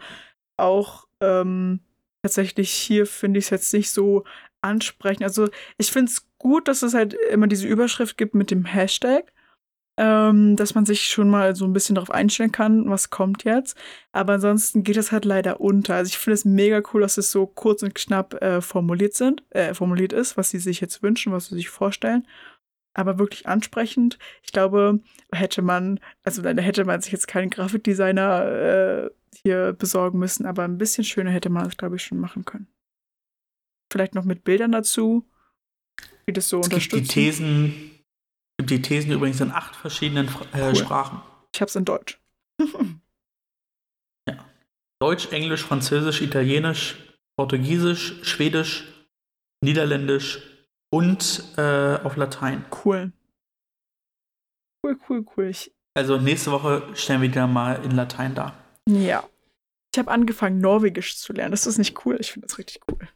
[0.57, 1.81] auch ähm,
[2.22, 4.25] tatsächlich hier finde ich es jetzt nicht so
[4.61, 5.25] ansprechend.
[5.25, 9.33] Also ich finde es gut, dass es halt immer diese Überschrift gibt mit dem Hashtag
[9.98, 13.77] ähm, dass man sich schon mal so ein bisschen darauf einstellen kann, was kommt jetzt.
[14.12, 15.94] Aber ansonsten geht es halt leider unter.
[15.96, 19.42] Also ich finde es mega cool, dass es so kurz und knapp äh, formuliert sind,
[19.51, 22.27] äh, formuliert ist, was sie sich jetzt wünschen, was sie sich vorstellen.
[22.94, 24.18] Aber wirklich ansprechend.
[24.42, 25.00] Ich glaube,
[25.33, 29.11] hätte man, also da hätte man sich jetzt keinen Grafikdesigner äh,
[29.42, 32.66] hier besorgen müssen, aber ein bisschen schöner hätte man es, glaube ich, schon machen können.
[33.90, 35.26] Vielleicht noch mit Bildern dazu,
[36.26, 37.11] wie das so es unterstützt.
[37.11, 37.90] Die Thesen
[38.59, 40.76] gibt die Thesen übrigens in acht verschiedenen äh, cool.
[40.76, 41.22] Sprachen.
[41.55, 42.20] Ich hab's in Deutsch.
[44.28, 44.44] ja.
[45.00, 46.96] Deutsch, Englisch, Französisch, Italienisch,
[47.37, 48.85] Portugiesisch, Schwedisch,
[49.62, 50.51] Niederländisch
[50.92, 52.64] und äh, auf Latein.
[52.85, 53.12] Cool.
[54.85, 55.46] Cool, cool, cool.
[55.46, 58.55] Ich also nächste Woche stellen wir wieder mal in Latein dar.
[58.88, 59.24] Ja.
[59.94, 61.50] Ich habe angefangen, Norwegisch zu lernen.
[61.50, 62.16] Das ist nicht cool.
[62.18, 63.09] Ich finde das richtig cool.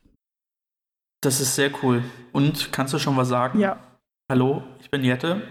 [1.22, 2.04] Das ist sehr cool.
[2.32, 3.58] Und kannst du schon was sagen?
[3.58, 3.80] Ja.
[4.30, 5.42] Hallo, ich bin Jette.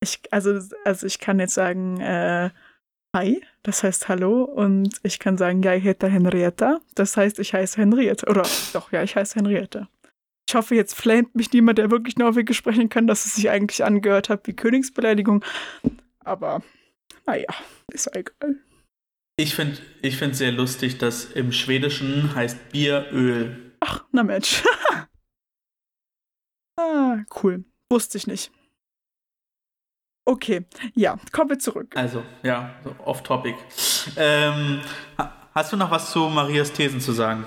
[0.00, 2.50] Ich, also, also ich kann jetzt sagen, äh,
[3.14, 4.42] Hi, das heißt Hallo.
[4.42, 6.80] Und ich kann sagen, ja, ich heiße Henrietta.
[6.96, 8.26] Das heißt, ich heiße Henriette.
[8.26, 9.88] Oder doch, ja, ich heiße Henriette.
[10.48, 13.84] Ich hoffe, jetzt flamet mich niemand, der wirklich Norwegisch sprechen kann, dass es sich eigentlich
[13.84, 15.44] angehört hat wie Königsbeleidigung.
[16.20, 16.62] Aber
[17.26, 17.48] naja,
[17.92, 18.60] ist egal.
[19.38, 23.72] Ich finde ich find sehr lustig, dass im Schwedischen heißt Bier Öl.
[23.80, 24.62] Ach, na Mensch.
[26.78, 27.64] ah, cool.
[27.90, 28.52] Wusste ich nicht.
[30.28, 31.96] Okay, ja, kommen wir zurück.
[31.96, 33.56] Also, ja, so off-topic.
[34.16, 34.80] Ähm,
[35.54, 37.46] hast du noch was zu Marias Thesen zu sagen?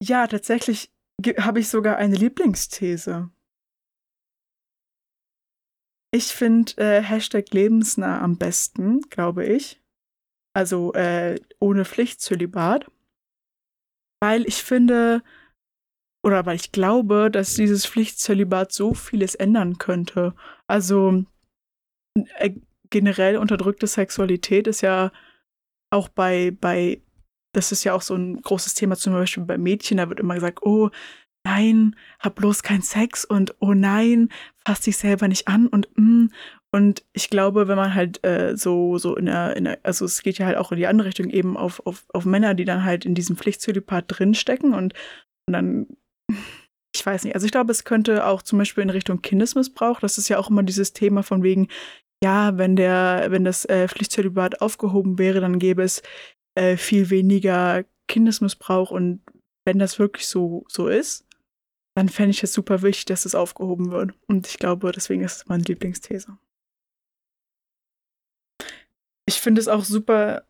[0.00, 0.92] Ja, tatsächlich
[1.24, 3.30] habe ich sogar eine Lieblingsthese.
[6.14, 9.82] Ich finde äh, Hashtag lebensnah am besten, glaube ich.
[10.54, 12.90] Also äh, ohne Pflichtzölibat.
[14.20, 15.22] Weil ich finde,
[16.24, 20.34] oder weil ich glaube, dass dieses Pflichtzölibat so vieles ändern könnte.
[20.66, 21.24] Also
[22.36, 22.54] äh,
[22.90, 25.12] generell unterdrückte Sexualität ist ja
[25.90, 27.02] auch bei, bei,
[27.58, 30.34] das ist ja auch so ein großes Thema, zum Beispiel bei Mädchen, da wird immer
[30.34, 30.90] gesagt, oh
[31.44, 34.28] nein, hab bloß keinen Sex und oh nein,
[34.64, 36.28] fass dich selber nicht an und mm.
[36.70, 40.22] Und ich glaube, wenn man halt äh, so, so in der, in der, also es
[40.22, 42.84] geht ja halt auch in die andere Richtung eben auf, auf, auf Männer, die dann
[42.84, 44.92] halt in diesem Pflichtzölibat drinstecken und,
[45.46, 45.86] und dann
[46.94, 47.34] ich weiß nicht.
[47.34, 50.50] Also ich glaube, es könnte auch zum Beispiel in Richtung Kindesmissbrauch, das ist ja auch
[50.50, 51.68] immer dieses Thema von wegen,
[52.22, 56.02] ja, wenn der, wenn das äh, Pflichtzölibat aufgehoben wäre, dann gäbe es
[56.58, 59.22] äh, viel weniger Kindesmissbrauch und
[59.64, 61.26] wenn das wirklich so, so ist,
[61.94, 64.12] dann fände ich es super wichtig, dass es aufgehoben wird.
[64.26, 66.38] Und ich glaube, deswegen ist es meine Lieblingsthese.
[69.26, 70.48] Ich finde es auch super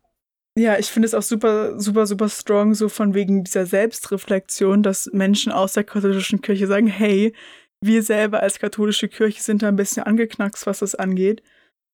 [0.59, 5.09] ja, ich finde es auch super, super, super strong, so von wegen dieser Selbstreflexion, dass
[5.13, 7.33] Menschen aus der katholischen Kirche sagen, hey,
[7.81, 11.43] wir selber als katholische Kirche sind da ein bisschen angeknackst, was das angeht.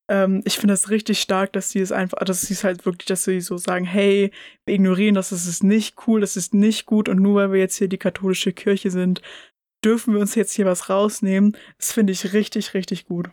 [0.09, 3.07] Ähm, ich finde das richtig stark, dass sie es einfach, dass sie es halt wirklich,
[3.07, 4.31] dass sie so sagen, hey,
[4.65, 7.59] wir ignorieren das, das ist nicht cool, das ist nicht gut und nur weil wir
[7.59, 9.21] jetzt hier die katholische Kirche sind,
[9.83, 11.57] dürfen wir uns jetzt hier was rausnehmen.
[11.77, 13.29] Das finde ich richtig, richtig gut.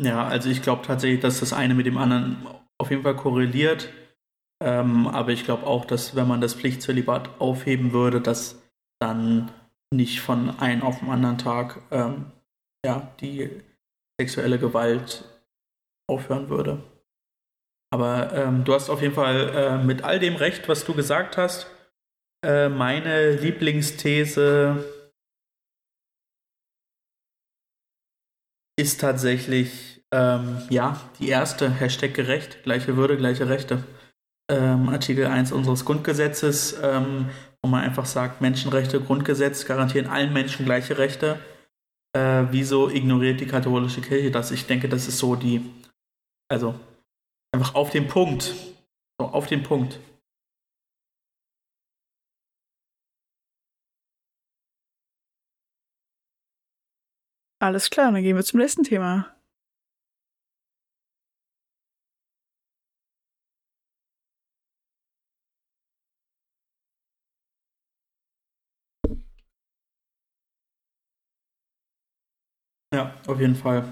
[0.00, 2.46] Ja, also ich glaube tatsächlich, dass das eine mit dem anderen
[2.78, 3.92] auf jeden Fall korreliert.
[4.62, 8.62] Ähm, aber ich glaube auch, dass wenn man das Pflichtzölibat aufheben würde, dass
[9.00, 9.50] dann
[9.92, 12.26] nicht von einem auf den anderen Tag ähm,
[12.84, 13.50] ja, die
[14.20, 15.24] sexuelle Gewalt
[16.08, 16.82] aufhören würde.
[17.92, 21.36] Aber ähm, du hast auf jeden Fall äh, mit all dem recht, was du gesagt
[21.36, 21.70] hast.
[22.44, 24.84] Äh, meine Lieblingsthese
[28.78, 33.84] ist tatsächlich, ähm, ja, die erste, Hashtag gerecht, gleiche Würde, gleiche Rechte.
[34.50, 37.30] Ähm, Artikel 1 unseres Grundgesetzes, ähm,
[37.62, 41.38] wo man einfach sagt, Menschenrechte, Grundgesetz garantieren allen Menschen gleiche Rechte.
[42.16, 44.50] Äh, wieso ignoriert die katholische Kirche das?
[44.50, 45.60] Ich denke, das ist so die,
[46.48, 46.74] also
[47.52, 48.54] einfach auf den Punkt.
[49.20, 50.00] So, auf den Punkt.
[57.58, 59.35] Alles klar, dann gehen wir zum nächsten Thema.
[72.96, 73.84] Ja, auf jeden Fall.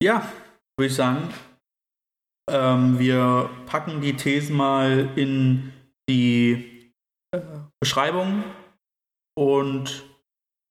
[0.00, 0.22] Ja,
[0.78, 1.34] würde ich sagen,
[2.48, 5.72] ähm, wir packen die Thesen mal in
[6.08, 6.92] die
[7.34, 7.40] äh,
[7.80, 8.44] Beschreibung
[9.36, 10.04] und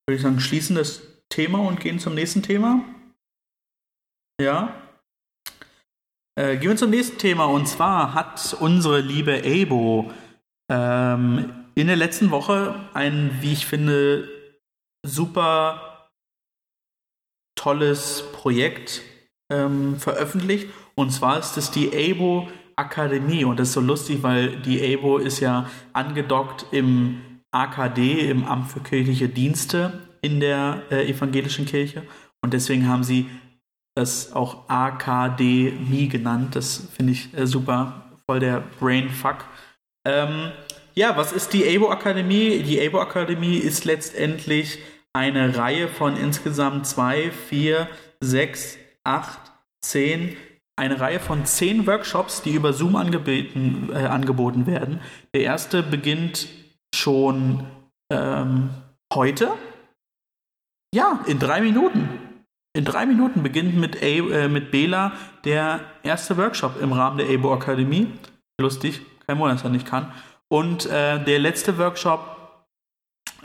[0.07, 2.85] würde ich sagen, schließen das Thema und gehen zum nächsten Thema.
[4.41, 4.73] Ja.
[6.39, 10.13] Äh, gehen wir zum nächsten Thema und zwar hat unsere liebe Abo
[10.71, 14.38] ähm, in der letzten Woche ein, wie ich finde,
[15.05, 16.09] super
[17.55, 19.01] tolles Projekt
[19.51, 20.69] ähm, veröffentlicht.
[20.95, 23.43] Und zwar ist es die ABO Akademie.
[23.43, 28.71] Und das ist so lustig, weil die ABO ist ja angedockt im AKD, im Amt
[28.71, 32.03] für kirchliche Dienste in der äh, evangelischen Kirche.
[32.41, 33.29] Und deswegen haben sie
[33.95, 36.55] das auch Akademie genannt.
[36.55, 38.05] Das finde ich äh, super.
[38.25, 39.45] Voll der Brainfuck.
[40.05, 40.51] Ähm,
[40.95, 42.63] ja, was ist die ABO Akademie?
[42.63, 44.79] Die ABO Akademie ist letztendlich
[45.13, 47.87] eine Reihe von insgesamt zwei, vier,
[48.21, 49.39] sechs, 8,
[49.81, 50.35] 10,
[50.75, 55.01] eine Reihe von zehn Workshops, die über Zoom angeboten, äh, angeboten werden.
[55.33, 56.47] Der erste beginnt
[56.95, 57.65] schon
[58.11, 58.69] ähm,
[59.13, 59.51] heute.
[60.93, 62.07] Ja, in drei Minuten.
[62.73, 67.29] In drei Minuten beginnt mit, A, äh, mit Bela der erste Workshop im Rahmen der
[67.29, 68.07] ABO Akademie.
[68.59, 70.13] Lustig, kein Wunder, dass er nicht kann.
[70.49, 72.37] Und äh, der letzte Workshop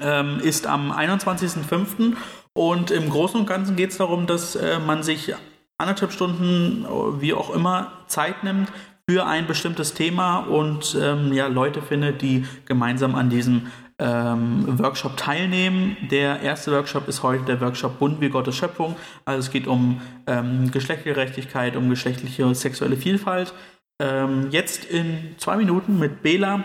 [0.01, 2.17] ähm, ist am 21.05.
[2.55, 5.35] Und im Großen und Ganzen geht es darum, dass äh, man sich
[5.79, 6.87] anderthalb Stunden,
[7.21, 8.73] wie auch immer, Zeit nimmt
[9.09, 15.17] für ein bestimmtes Thema und ähm, ja, Leute findet, die gemeinsam an diesem ähm, Workshop
[15.17, 15.97] teilnehmen.
[16.11, 18.97] Der erste Workshop ist heute der Workshop Bund wie Gottes Schöpfung.
[19.25, 23.53] Also es geht um ähm, Geschlechtergerechtigkeit, um geschlechtliche sexuelle Vielfalt.
[24.01, 26.65] Ähm, jetzt in zwei Minuten mit Bela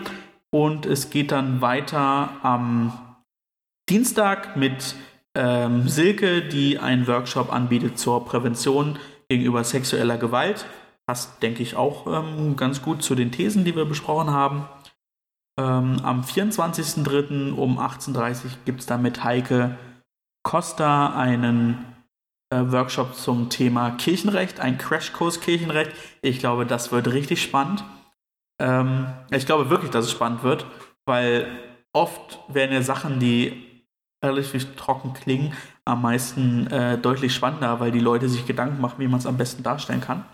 [0.51, 3.15] und es geht dann weiter am
[3.89, 4.95] Dienstag mit
[5.35, 10.65] ähm, Silke, die einen Workshop anbietet zur Prävention gegenüber sexueller Gewalt.
[11.07, 14.67] Passt, denke ich, auch ähm, ganz gut zu den Thesen, die wir besprochen haben.
[15.59, 17.53] Ähm, am 24.03.
[17.53, 19.77] um 18.30 Uhr gibt es dann mit Heike
[20.43, 21.85] Costa einen
[22.51, 25.91] äh, Workshop zum Thema Kirchenrecht, ein Crashkurs Kirchenrecht.
[26.21, 27.83] Ich glaube, das wird richtig spannend.
[28.59, 30.65] Ähm, ich glaube wirklich, dass es spannend wird,
[31.05, 31.47] weil
[31.93, 33.65] oft werden ja Sachen, die
[34.23, 35.53] relativ trocken klingen,
[35.85, 39.37] am meisten äh, deutlich spannender, weil die Leute sich Gedanken machen, wie man es am
[39.37, 40.25] besten darstellen kann.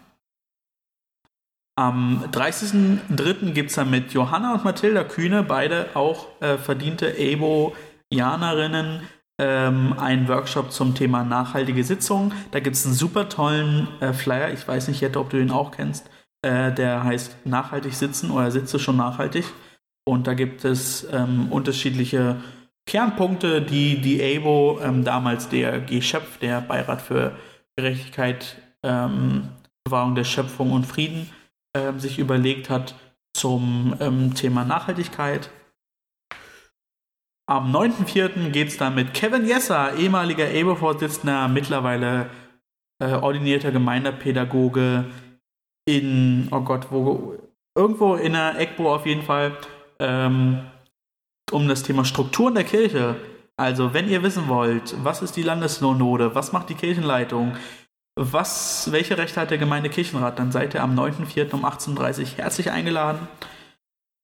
[1.77, 3.51] Am 30.03.
[3.51, 9.01] gibt es dann mit Johanna und Mathilda Kühne, beide auch äh, verdiente Ebo-Janerinnen,
[9.41, 12.31] ähm, einen Workshop zum Thema nachhaltige Sitzung.
[12.51, 15.51] Da gibt es einen super tollen äh, Flyer, ich weiß nicht jetzt, ob du den
[15.51, 16.09] auch kennst,
[16.45, 19.45] äh, der heißt Nachhaltig sitzen oder Sitze schon nachhaltig.
[20.07, 22.37] Und da gibt es ähm, unterschiedliche
[22.85, 27.35] Kernpunkte, die die ABO, ähm, damals der G-Schöpf, der Beirat für
[27.75, 29.49] Gerechtigkeit, ähm,
[29.83, 31.31] Bewahrung der Schöpfung und Frieden,
[31.75, 32.93] ähm, sich überlegt hat
[33.35, 35.49] zum ähm, Thema Nachhaltigkeit.
[37.47, 38.51] Am 9.4.
[38.51, 42.29] geht es dann mit Kevin Jesser, ehemaliger ABO-Vorsitzender, mittlerweile
[42.99, 45.05] äh, ordinierter Gemeindepädagoge
[45.85, 47.37] in, oh Gott, wo,
[47.75, 49.57] irgendwo in der EGBO auf jeden Fall,
[49.99, 50.65] ähm,
[51.51, 53.15] um das Thema Strukturen der Kirche.
[53.57, 57.55] Also, wenn ihr wissen wollt, was ist die Landessynode, was macht die Kirchenleitung,
[58.17, 61.53] was, welche Rechte hat der Gemeindekirchenrat, dann seid ihr am 9.4.
[61.53, 63.27] um 18.30 Uhr herzlich eingeladen.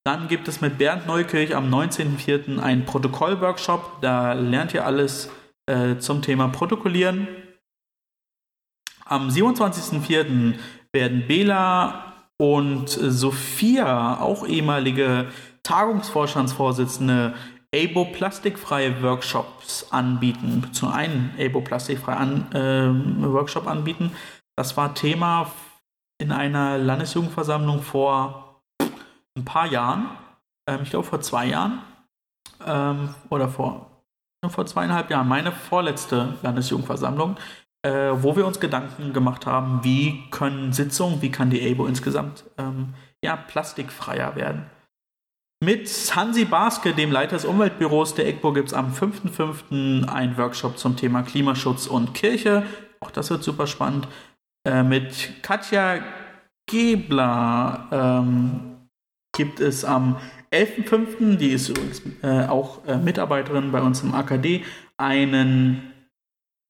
[0.04, 2.60] Dann gibt es mit Bernd Neukirch am 19.04.
[2.60, 4.02] einen Protokollworkshop.
[4.02, 5.30] Da lernt ihr alles
[5.68, 7.28] äh, zum Thema Protokollieren.
[9.06, 10.56] Am 27.04.
[10.94, 15.28] werden Bela und Sophia, auch ehemalige
[15.64, 17.34] Tagungsvorstandsvorsitzende
[17.74, 24.12] ABO plastikfreie Workshops anbieten, zu einem ABO plastikfreie an, äh, Workshop anbieten.
[24.58, 25.52] Das war Thema
[26.22, 28.62] in einer Landesjugendversammlung vor
[29.38, 30.10] ein paar Jahren,
[30.68, 31.82] ähm, ich glaube vor zwei Jahren
[32.66, 34.04] ähm, oder vor,
[34.50, 37.38] vor zweieinhalb Jahren, meine vorletzte Landesjugendversammlung,
[37.84, 42.44] äh, wo wir uns Gedanken gemacht haben, wie können Sitzungen, wie kann die ABO insgesamt
[42.58, 44.66] ähm, ja, plastikfreier werden.
[45.64, 50.08] Mit Hansi Baske, dem Leiter des Umweltbüros der EGBO, gibt es am 5.5.
[50.08, 52.66] einen Workshop zum Thema Klimaschutz und Kirche.
[53.00, 54.08] Auch das wird super spannend.
[54.68, 56.00] Äh, mit Katja
[56.68, 58.88] Gebler ähm,
[59.36, 60.18] gibt es am
[60.52, 64.64] 11.5., die ist übrigens äh, auch äh, Mitarbeiterin bei uns im AKD,
[64.98, 65.91] einen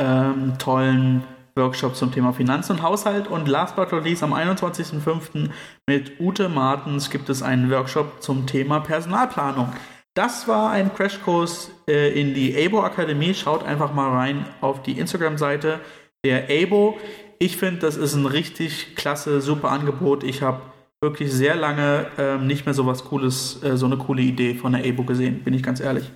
[0.02, 1.24] ähm, tollen
[1.56, 3.28] Workshop zum Thema Finanzen und Haushalt.
[3.28, 5.50] Und last but not least, am 21.05.
[5.88, 9.72] mit Ute Martens gibt es einen Workshop zum Thema Personalplanung.
[10.14, 13.34] Das war ein Crashkurs äh, in die ABO Akademie.
[13.34, 15.80] Schaut einfach mal rein auf die Instagram-Seite
[16.26, 16.98] der ABO.
[17.40, 20.24] Ich finde, das ist ein richtig klasse, super Angebot.
[20.24, 20.62] Ich habe
[21.02, 24.74] wirklich sehr lange ähm, nicht mehr so was Cooles, äh, so eine coole Idee von
[24.74, 26.12] der ABO gesehen, bin ich ganz ehrlich.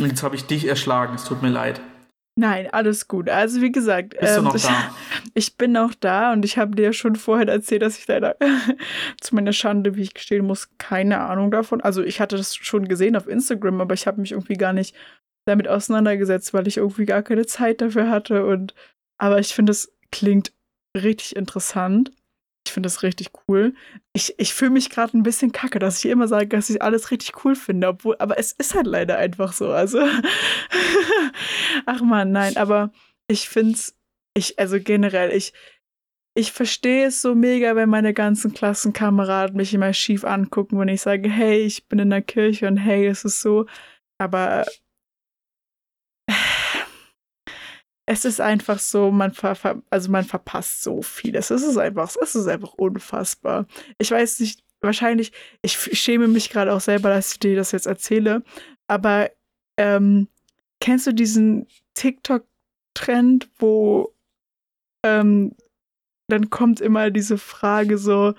[0.00, 1.80] Jetzt habe ich dich erschlagen, es tut mir leid.
[2.34, 3.28] Nein, alles gut.
[3.28, 4.94] Also wie gesagt, Bist ähm, du noch ich, da?
[5.34, 8.36] ich bin noch da und ich habe dir schon vorher erzählt, dass ich leider
[9.20, 11.82] zu meiner Schande, wie ich gestehen muss, keine Ahnung davon.
[11.82, 14.96] Also ich hatte das schon gesehen auf Instagram, aber ich habe mich irgendwie gar nicht
[15.46, 18.46] damit auseinandergesetzt, weil ich irgendwie gar keine Zeit dafür hatte.
[18.46, 18.74] Und
[19.18, 20.52] aber ich finde, es klingt
[20.96, 22.12] richtig interessant.
[22.64, 23.74] Ich finde das richtig cool.
[24.12, 27.10] Ich, ich fühle mich gerade ein bisschen kacke, dass ich immer sage, dass ich alles
[27.10, 29.70] richtig cool finde, obwohl, aber es ist halt leider einfach so.
[29.70, 29.98] Also,
[31.86, 32.92] ach man, nein, aber
[33.28, 33.96] ich finde es,
[34.34, 35.52] ich, also generell, ich,
[36.34, 41.02] ich verstehe es so mega, wenn meine ganzen Klassenkameraden mich immer schief angucken, wenn ich
[41.02, 43.66] sage, hey, ich bin in der Kirche und hey, es ist so.
[44.18, 44.64] Aber
[48.12, 51.50] es ist einfach so, man ver also man verpasst so vieles.
[51.50, 53.66] Es ist einfach, es ist einfach unfassbar.
[53.98, 57.86] Ich weiß nicht, wahrscheinlich, ich schäme mich gerade auch selber, dass ich dir das jetzt
[57.86, 58.42] erzähle,
[58.86, 59.30] aber
[59.78, 60.28] ähm,
[60.80, 64.14] kennst du diesen TikTok-Trend, wo
[65.04, 65.54] ähm,
[66.28, 68.34] dann kommt immer diese Frage so,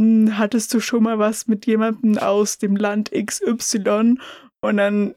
[0.00, 4.18] hm, hattest du schon mal was mit jemandem aus dem Land XY?
[4.62, 5.14] Und dann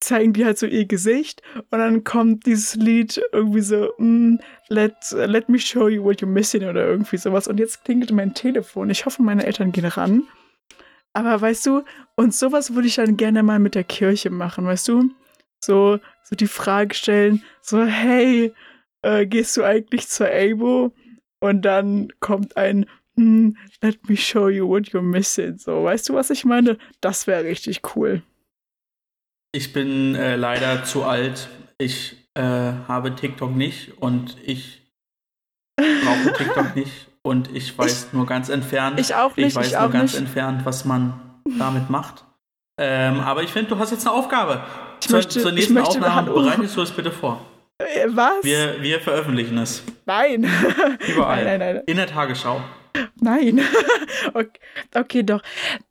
[0.00, 4.94] zeigen die halt so ihr Gesicht und dann kommt dieses Lied irgendwie so, mm, let,
[5.12, 7.46] let me show you what you're missing oder irgendwie sowas.
[7.46, 8.90] Und jetzt klingelt mein Telefon.
[8.90, 10.24] Ich hoffe, meine Eltern gehen ran.
[11.12, 11.84] Aber weißt du,
[12.16, 15.10] und sowas würde ich dann gerne mal mit der Kirche machen, weißt du?
[15.60, 18.54] So, so die Frage stellen, so, hey,
[19.02, 20.94] äh, gehst du eigentlich zur ABO?
[21.40, 22.86] Und dann kommt ein,
[23.16, 23.50] mm,
[23.82, 25.58] let me show you what you're missing.
[25.58, 26.78] So, weißt du, was ich meine?
[27.00, 28.22] Das wäre richtig cool.
[29.52, 31.48] Ich bin äh, leider zu alt.
[31.78, 34.82] Ich äh, habe TikTok nicht und ich
[35.76, 39.00] brauche TikTok nicht und ich weiß ich, nur ganz entfernt.
[39.00, 39.48] Ich auch nicht.
[39.48, 40.20] Ich weiß ich nur ganz nicht.
[40.20, 41.20] entfernt, was man
[41.58, 42.24] damit macht.
[42.80, 44.62] Ähm, aber ich finde, du hast jetzt eine Aufgabe.
[45.00, 47.44] Ich zur, möchte, zur nächsten Aufnahme bereitest du es bitte vor.
[47.78, 48.42] Äh, was?
[48.42, 49.82] Wir, wir veröffentlichen es.
[50.06, 50.48] Nein.
[51.08, 51.44] Überall.
[51.44, 51.84] Nein, nein, nein.
[51.86, 52.62] In der Tagesschau.
[53.20, 53.60] Nein.
[54.34, 54.60] okay,
[54.94, 55.42] okay, doch.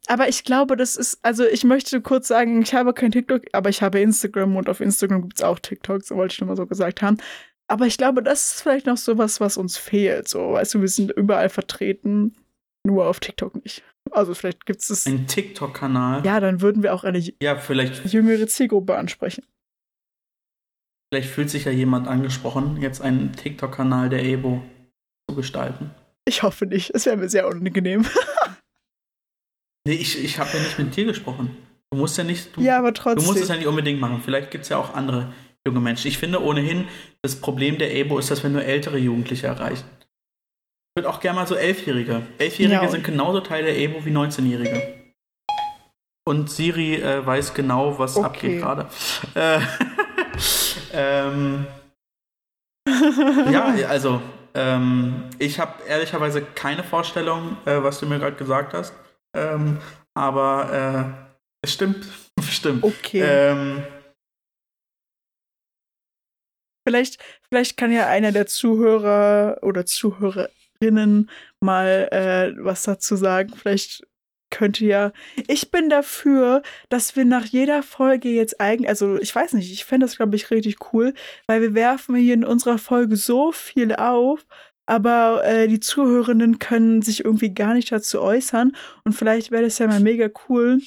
[0.08, 3.70] Aber ich glaube, das ist, also ich möchte kurz sagen, ich habe kein TikTok, aber
[3.70, 6.58] ich habe Instagram und auf Instagram gibt es auch TikToks, so wollte ich nur mal
[6.58, 7.18] so gesagt haben.
[7.68, 10.28] Aber ich glaube, das ist vielleicht noch sowas, was uns fehlt.
[10.28, 12.36] So, weißt du, wir sind überall vertreten,
[12.84, 13.84] nur auf TikTok nicht.
[14.12, 16.26] Also vielleicht gibt es Ein TikTok-Kanal.
[16.26, 19.46] Ja, dann würden wir auch eine ja, vielleicht, jüngere Zielgruppe ansprechen.
[21.14, 24.64] vielleicht fühlt sich ja jemand angesprochen, jetzt einen TikTok-Kanal der Ebo
[25.30, 25.92] zu gestalten.
[26.30, 26.92] Ich hoffe nicht.
[26.94, 28.06] Es wäre mir sehr unangenehm.
[29.88, 31.58] nee, ich, ich habe ja nicht mit dir gesprochen.
[31.92, 32.56] Du musst ja nicht.
[32.56, 33.24] Du, ja, aber trotzdem.
[33.24, 34.22] Du musst es ja nicht unbedingt machen.
[34.24, 35.34] Vielleicht gibt es ja auch andere
[35.66, 36.08] junge Menschen.
[36.08, 36.88] Ich finde ohnehin,
[37.24, 39.86] das Problem der EBO ist, dass wir nur ältere Jugendliche erreichen.
[39.98, 42.22] Ich würde auch gerne mal so Elfjährige.
[42.38, 42.88] Elfjährige ja.
[42.90, 44.84] sind genauso Teil der EBO wie 19-Jährige.
[46.28, 48.26] Und Siri äh, weiß genau, was okay.
[48.28, 48.88] abgeht gerade.
[49.34, 49.60] Äh,
[50.94, 51.66] ähm,
[53.52, 54.22] ja, also
[54.54, 58.94] ähm, ich habe ehrlicherweise keine Vorstellung, äh, was du mir gerade gesagt hast.
[59.34, 59.80] Ähm,
[60.14, 62.08] aber äh, es stimmt.
[62.42, 62.84] stimmt.
[62.84, 63.22] Okay.
[63.22, 63.84] Ähm,
[66.88, 73.54] vielleicht, vielleicht kann ja einer der Zuhörer oder Zuhörerinnen mal äh, was dazu sagen.
[73.56, 74.04] Vielleicht
[74.50, 75.12] könnte ja.
[75.48, 79.86] Ich bin dafür, dass wir nach jeder Folge jetzt eigentlich, also ich weiß nicht, ich
[79.86, 81.14] fände das, glaube ich, richtig cool,
[81.48, 84.46] weil wir werfen hier in unserer Folge so viel auf,
[84.86, 88.76] aber äh, die Zuhörenden können sich irgendwie gar nicht dazu äußern.
[89.04, 90.80] Und vielleicht wäre das ja mal mega cool,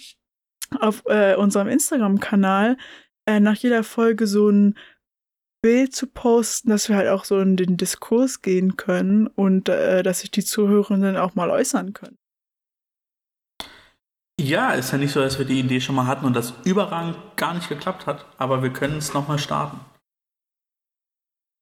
[0.80, 2.76] auf äh, unserem Instagram-Kanal
[3.26, 4.76] äh, nach jeder Folge so ein
[5.62, 10.02] Bild zu posten, dass wir halt auch so in den Diskurs gehen können und äh,
[10.02, 12.18] dass sich die Zuhörenden auch mal äußern können.
[14.42, 17.16] Ja, ist ja nicht so, dass wir die Idee schon mal hatten und das überragend
[17.36, 19.78] gar nicht geklappt hat, aber wir können es nochmal starten.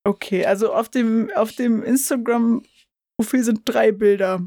[0.06, 4.40] Okay, also auf dem, auf dem Instagram-Profil sind drei Bilder,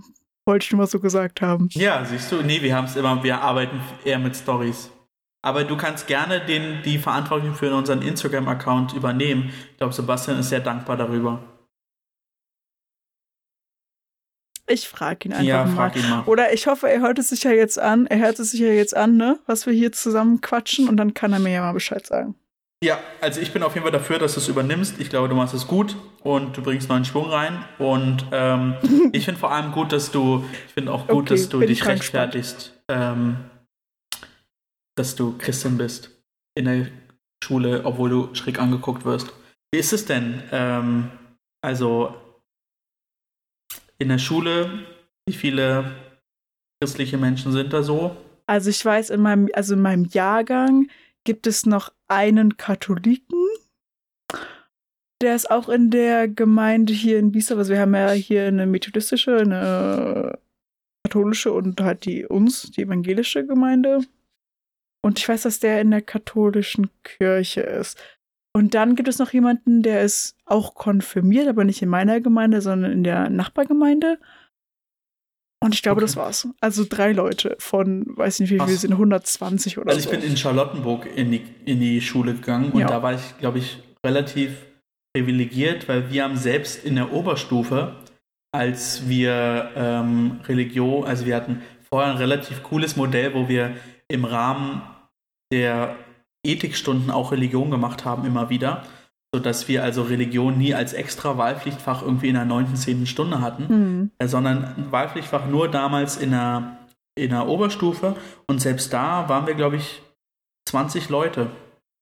[0.48, 1.70] wollte ich nur mal so gesagt haben.
[1.74, 4.90] Ja, siehst du, nee, wir haben es immer, wir arbeiten eher mit Stories.
[5.44, 9.52] Aber du kannst gerne den, die Verantwortung für unseren Instagram-Account übernehmen.
[9.72, 11.53] Ich glaube, Sebastian ist sehr dankbar darüber.
[14.68, 15.76] Ich frage ihn einfach Ja, mal.
[15.76, 16.24] frag ihn mal.
[16.26, 18.08] Oder ich hoffe, er hört es sich ja jetzt an.
[18.08, 19.40] Er hört es sich ja jetzt an, ne?
[19.46, 22.36] Was wir hier zusammen quatschen und dann kann er mir ja mal Bescheid sagen.
[22.84, 25.00] Ja, also ich bin auf jeden Fall dafür, dass du es übernimmst.
[25.00, 27.64] Ich glaube, du machst es gut und du bringst neuen Schwung rein.
[27.78, 28.76] Und ähm,
[29.14, 31.86] ich finde vor allem gut, dass du, ich finde auch gut, Okay, dass du dich
[31.86, 33.38] rechtfertigst, ähm,
[34.96, 36.12] dass du Christin bist
[36.56, 36.88] in der
[37.44, 39.34] Schule, obwohl du schräg angeguckt wirst.
[39.74, 40.44] Wie ist es denn?
[40.52, 41.10] Ähm,
[41.62, 42.14] also
[44.04, 44.86] in der Schule,
[45.26, 45.92] wie viele
[46.80, 48.16] christliche Menschen sind da so?
[48.46, 50.90] Also ich weiß, in meinem, also in meinem Jahrgang
[51.24, 53.48] gibt es noch einen Katholiken.
[55.22, 57.58] Der ist auch in der Gemeinde hier in Biester.
[57.58, 60.38] Also wir haben ja hier eine methodistische, eine
[61.08, 64.02] katholische und halt die uns, die evangelische Gemeinde.
[65.02, 67.98] Und ich weiß, dass der in der katholischen Kirche ist.
[68.56, 72.62] Und dann gibt es noch jemanden, der ist auch konfirmiert, aber nicht in meiner Gemeinde,
[72.62, 74.20] sondern in der Nachbargemeinde.
[75.64, 76.06] Und ich glaube, Okay.
[76.08, 76.48] das war's.
[76.62, 80.12] Also drei Leute von, weiß nicht wie viel, sind 120 oder Also ich so.
[80.12, 82.88] bin in Charlottenburg in die, in die Schule gegangen und Ja.
[82.88, 84.52] da war ich, glaube ich, relativ
[85.16, 87.96] privilegiert, weil wir haben selbst in der Oberstufe,
[88.52, 93.76] als wir ähm, Religion, also wir hatten vorher ein relativ cooles Modell, wo wir
[94.10, 94.82] im Rahmen
[95.52, 95.96] der
[96.44, 98.84] Ethikstunden auch Religion gemacht haben, immer wieder,
[99.34, 103.06] sodass wir also Religion nie als extra Wahlpflichtfach irgendwie in der 9., 10.
[103.06, 104.12] Stunde hatten Hm.
[104.20, 106.78] äh, sondern Wahlpflichtfach nur damals in der,
[107.16, 108.16] in der Oberstufe.
[108.48, 110.02] Und selbst da waren wir, glaube ich,
[110.70, 111.50] 20 Leute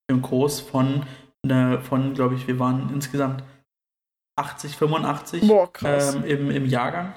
[0.08, 1.04] im Kurs von,
[1.46, 3.44] ne, von glaube ich, wir waren insgesamt
[4.38, 7.14] 80, 85 Boah, ähm, im, im Jahrgang.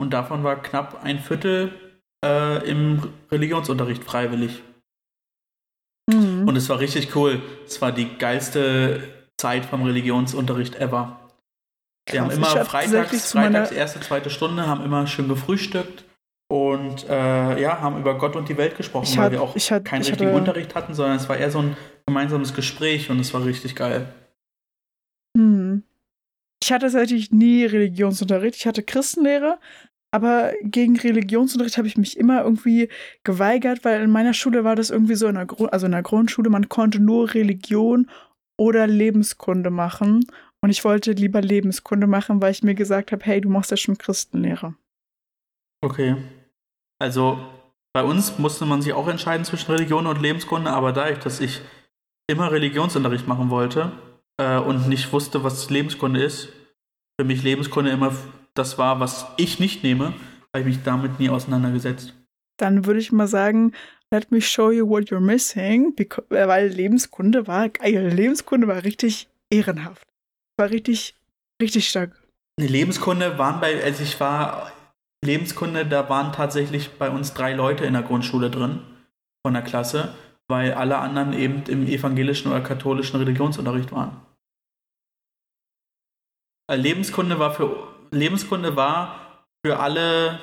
[0.00, 1.72] Und davon war knapp ein Viertel
[2.24, 4.62] äh, im Religionsunterricht freiwillig.
[6.40, 6.48] Hm.
[6.48, 7.40] Und es war richtig cool.
[7.66, 9.02] Es war die geilste
[9.36, 11.20] Zeit vom Religionsunterricht ever.
[12.10, 16.04] Wir haben immer freitags, freitags erste, zweite Stunde, haben immer schön gefrühstückt
[16.50, 19.54] und äh, ja, haben über Gott und die Welt gesprochen, Ich weil hab- wir auch
[19.54, 21.76] hat- keinen ich richtigen hatte- Unterricht hatten, sondern es war eher so ein
[22.06, 24.06] gemeinsames Gespräch und es war richtig geil.
[25.36, 25.82] Hm.
[26.62, 28.56] Ich hatte tatsächlich nie Religionsunterricht.
[28.56, 29.58] Ich hatte Christenlehre,
[30.10, 32.88] aber gegen Religionsunterricht habe ich mich immer irgendwie
[33.24, 36.50] geweigert, weil in meiner Schule war das irgendwie so in der, also in der Grundschule,
[36.50, 38.08] man konnte nur Religion
[38.58, 40.24] oder Lebenskunde machen.
[40.60, 43.76] Und ich wollte lieber Lebenskunde machen, weil ich mir gesagt habe, hey, du machst ja
[43.76, 44.74] schon Christenlehre.
[45.84, 46.16] Okay.
[46.98, 47.38] Also
[47.92, 51.60] bei uns musste man sich auch entscheiden zwischen Religion und Lebenskunde, aber dadurch, dass ich
[52.28, 53.92] immer Religionsunterricht machen wollte
[54.38, 56.48] äh, und nicht wusste, was Lebenskunde ist,
[57.20, 58.12] für mich Lebenskunde immer
[58.58, 60.14] das war, was ich nicht nehme,
[60.52, 62.14] habe ich mich damit nie auseinandergesetzt.
[62.58, 63.72] Dann würde ich mal sagen,
[64.10, 68.08] let me show you what you're missing, äh, weil Lebenskunde war geil.
[68.08, 70.06] Lebenskunde war richtig ehrenhaft.
[70.58, 71.14] War richtig,
[71.62, 72.10] richtig stark.
[72.58, 74.72] Eine Lebenskunde waren bei, als ich war,
[75.24, 78.80] Lebenskunde, da waren tatsächlich bei uns drei Leute in der Grundschule drin,
[79.46, 80.14] von der Klasse,
[80.48, 84.20] weil alle anderen eben im evangelischen oder katholischen Religionsunterricht waren.
[86.70, 90.40] Lebenskunde war für Lebenskunde war für alle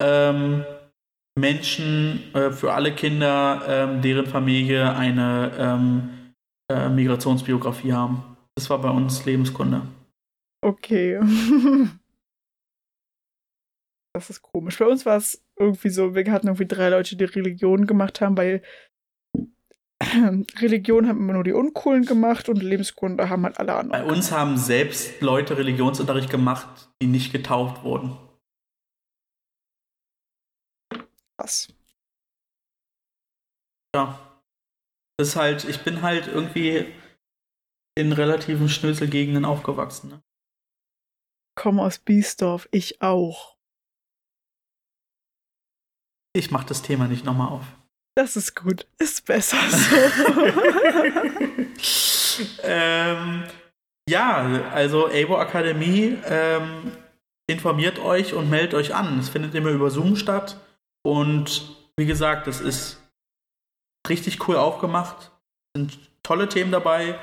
[0.00, 0.64] ähm,
[1.38, 6.34] Menschen, äh, für alle Kinder, ähm, deren Familie eine ähm,
[6.70, 8.36] äh, Migrationsbiografie haben.
[8.56, 9.82] Das war bei uns Lebenskunde.
[10.62, 11.20] Okay.
[14.16, 14.78] Das ist komisch.
[14.78, 18.36] Bei uns war es irgendwie so, wir hatten irgendwie drei Leute, die Religion gemacht haben,
[18.36, 18.62] weil
[20.60, 24.10] Religion haben immer nur die Uncoolen gemacht und Lebenskunde haben halt alle Bei anderen.
[24.10, 28.16] uns haben selbst Leute Religionsunterricht gemacht, die nicht getauft wurden.
[31.38, 31.68] Krass.
[33.94, 34.18] Ja.
[35.16, 36.92] Das ist halt, ich bin halt irgendwie
[37.96, 40.10] in relativen Schnöselgegenden aufgewachsen.
[40.10, 40.22] Ne?
[41.56, 43.56] Komm aus Biesdorf, ich auch.
[46.36, 47.64] Ich mach das Thema nicht nochmal auf.
[48.16, 48.86] Das ist gut.
[48.98, 49.96] Ist besser so.
[52.62, 53.44] ähm,
[54.08, 56.92] ja, also Abo Akademie ähm,
[57.48, 59.18] informiert euch und meldet euch an.
[59.18, 60.56] Es findet immer über Zoom statt.
[61.02, 63.00] Und wie gesagt, das ist
[64.08, 65.30] richtig cool aufgemacht.
[65.76, 67.18] Sind tolle Themen dabei.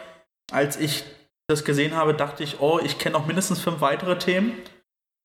[0.51, 1.03] Als ich
[1.47, 4.53] das gesehen habe, dachte ich, oh, ich kenne noch mindestens fünf weitere Themen.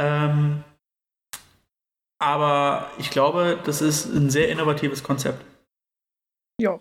[0.01, 0.65] Ähm,
[2.19, 5.45] aber ich glaube, das ist ein sehr innovatives Konzept.
[6.61, 6.81] Ja.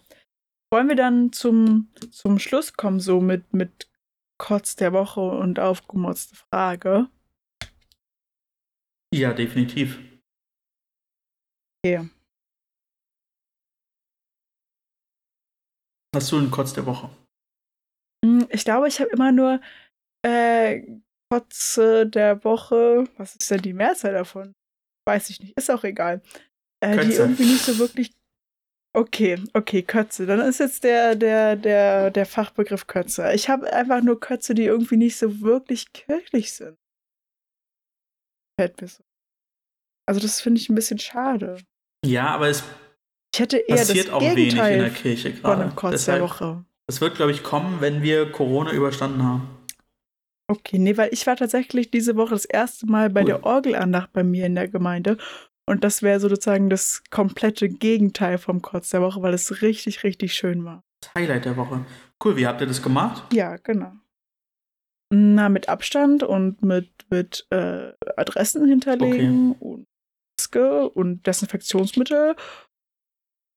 [0.72, 3.90] Wollen wir dann zum, zum Schluss kommen, so mit, mit
[4.38, 7.10] Kotz der Woche und aufgemotzte Frage?
[9.14, 10.00] Ja, definitiv.
[11.86, 12.10] Okay.
[16.16, 17.10] Hast du einen Kotz der Woche?
[18.26, 19.62] Hm, ich glaube, ich habe immer nur
[20.26, 20.82] äh,
[21.30, 23.06] Kotze der Woche.
[23.18, 24.54] Was ist denn die Mehrzahl davon?
[25.08, 25.58] Weiß ich nicht.
[25.58, 26.22] Ist auch egal.
[26.82, 28.15] Äh, die irgendwie nicht so wirklich.
[28.96, 30.26] Okay, okay, Kötze.
[30.26, 33.34] Dann ist jetzt der, der, der, der Fachbegriff Kötze.
[33.34, 36.78] Ich habe einfach nur Kötze, die irgendwie nicht so wirklich kirchlich sind.
[38.58, 39.04] Fällt mir so.
[40.08, 41.58] Also, das finde ich ein bisschen schade.
[42.06, 42.64] Ja, aber es
[43.34, 45.74] ich hätte eher passiert auch Gegenteil wenig in der Kirche gerade.
[45.92, 46.66] Deshalb, der Woche.
[46.88, 49.50] Das wird, glaube ich, kommen, wenn wir Corona überstanden haben.
[50.48, 53.28] Okay, nee, weil ich war tatsächlich diese Woche das erste Mal bei Cool.
[53.28, 55.18] der Orgelandacht bei mir in der Gemeinde.
[55.68, 60.34] Und das wäre sozusagen das komplette Gegenteil vom Kotz der Woche, weil es richtig, richtig
[60.34, 60.84] schön war.
[61.02, 61.86] Das Highlight der Woche.
[62.24, 63.34] Cool, wie habt ihr das gemacht?
[63.34, 63.94] Ja, genau.
[65.12, 69.86] Na, mit Abstand und mit, mit äh, Adressen hinterlegen und
[70.38, 72.36] Maske und Desinfektionsmittel.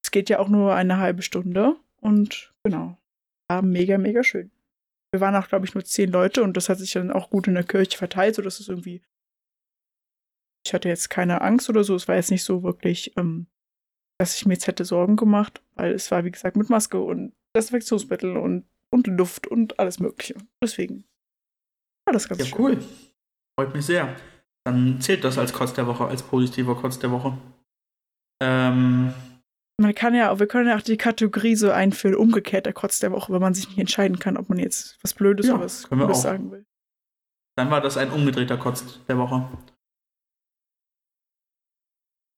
[0.04, 1.76] Es geht ja auch nur eine halbe Stunde.
[2.00, 2.96] Und genau,
[3.50, 4.50] war mega, mega schön.
[5.12, 7.48] Wir waren auch, glaube ich, nur zehn Leute und das hat sich dann auch gut
[7.48, 9.02] in der Kirche verteilt, sodass es irgendwie.
[10.68, 11.94] Ich hatte jetzt keine Angst oder so.
[11.94, 13.46] Es war jetzt nicht so wirklich, ähm,
[14.20, 17.32] dass ich mir jetzt hätte Sorgen gemacht, weil es war, wie gesagt, mit Maske und
[17.56, 20.34] Desinfektionsmittel und, und Luft und alles Mögliche.
[20.62, 21.04] Deswegen
[22.06, 22.58] war das ganz Ja, schön.
[22.58, 22.84] cool.
[23.58, 24.14] Freut mich sehr.
[24.66, 27.38] Dann zählt das als Kotz der Woche, als positiver Kotz der Woche.
[28.42, 29.14] Ähm,
[29.80, 33.10] Man kann ja, wir können ja auch die Kategorie so einführen, umgekehrt der Kotz der
[33.12, 35.86] Woche, wenn man sich nicht entscheiden kann, ob man jetzt was Blödes Ja, oder was
[35.90, 36.14] auch.
[36.14, 36.66] sagen will.
[37.56, 39.48] dann war das ein umgedrehter Kotz der Woche.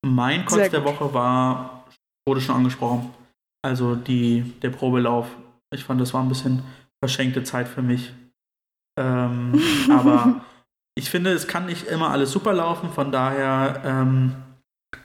[0.05, 0.85] Mein Kotz der.
[0.85, 1.85] Woche war,
[2.27, 3.13] wurde schon angesprochen.
[3.63, 5.27] Also die, der Probelauf.
[5.73, 6.63] Ich fand, das war ein bisschen
[7.03, 8.13] verschenkte Zeit für mich.
[8.99, 10.43] Ähm, aber
[10.95, 12.91] ich finde, es kann nicht immer alles super laufen.
[12.91, 14.35] Von daher, ähm,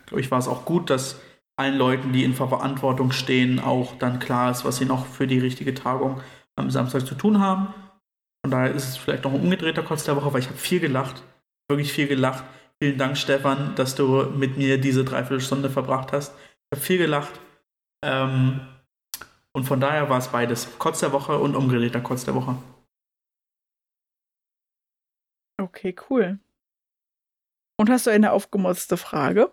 [0.06, 1.20] glaube ich, war es auch gut, dass
[1.58, 5.40] allen Leuten, die in Verantwortung stehen, auch dann klar ist, was sie noch für die
[5.40, 6.22] richtige Tagung
[6.56, 7.74] am Samstag zu tun haben.
[8.44, 10.80] Von daher ist es vielleicht noch ein umgedrehter Kotz der Woche, weil ich habe viel
[10.80, 11.24] gelacht.
[11.70, 12.44] Wirklich viel gelacht.
[12.86, 16.36] Vielen Dank, Stefan, dass du mit mir diese Dreiviertelstunde verbracht hast.
[16.38, 17.40] Ich habe viel gelacht.
[18.04, 18.60] Ähm,
[19.54, 20.78] und von daher war es beides.
[20.78, 22.56] Kotz der Woche und umgedrehter Kotz der Woche.
[25.60, 26.38] Okay, cool.
[27.80, 29.52] Und hast du eine aufgemotzte Frage?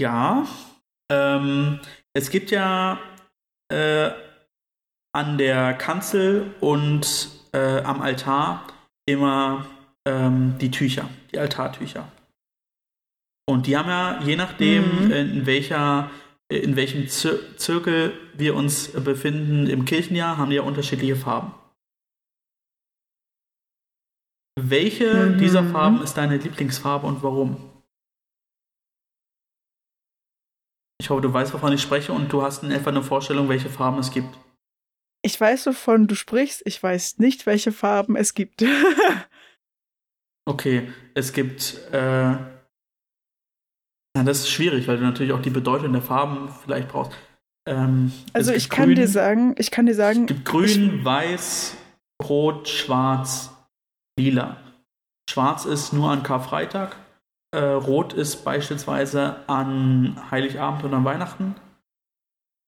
[0.00, 0.46] Ja,
[1.10, 1.80] ähm,
[2.12, 3.00] es gibt ja
[3.68, 4.12] äh,
[5.12, 8.68] an der Kanzel und äh, am Altar
[9.06, 9.66] immer
[10.06, 12.06] ähm, die Tücher, die Altartücher.
[13.50, 15.10] Und die haben ja, je nachdem, Mhm.
[15.12, 16.10] in welcher,
[16.48, 21.52] in welchem Zir Zirkel wir uns befinden im Kirchenjahr, haben die ja unterschiedliche Farben.
[24.60, 25.38] Welche Mhm.
[25.38, 27.56] dieser Farben ist deine Lieblingsfarbe und warum?
[31.00, 33.70] Ich hoffe, du weißt, wovon ich spreche und du hast in etwa eine Vorstellung, welche
[33.70, 34.38] Farben es gibt.
[35.22, 36.62] Ich weiß, wovon du sprichst.
[36.66, 38.62] Ich weiß nicht, welche Farben es gibt.
[40.48, 41.78] Okay, es gibt.
[41.92, 42.34] Äh,
[44.16, 47.12] na, das ist schwierig, weil du natürlich auch die Bedeutung der Farben vielleicht brauchst.
[47.66, 51.76] Ähm, also ich kann grün, dir sagen, ich kann dir sagen, Es gibt grün, weiß,
[52.22, 53.50] rot, schwarz,
[54.18, 54.56] lila.
[55.30, 56.96] Schwarz ist nur an Karfreitag.
[57.52, 61.54] Äh, rot ist beispielsweise an Heiligabend und an Weihnachten.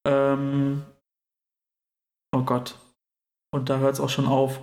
[0.06, 0.82] Ähm,
[2.32, 2.76] oh Gott.
[3.52, 4.58] Und da hört es auch schon auf.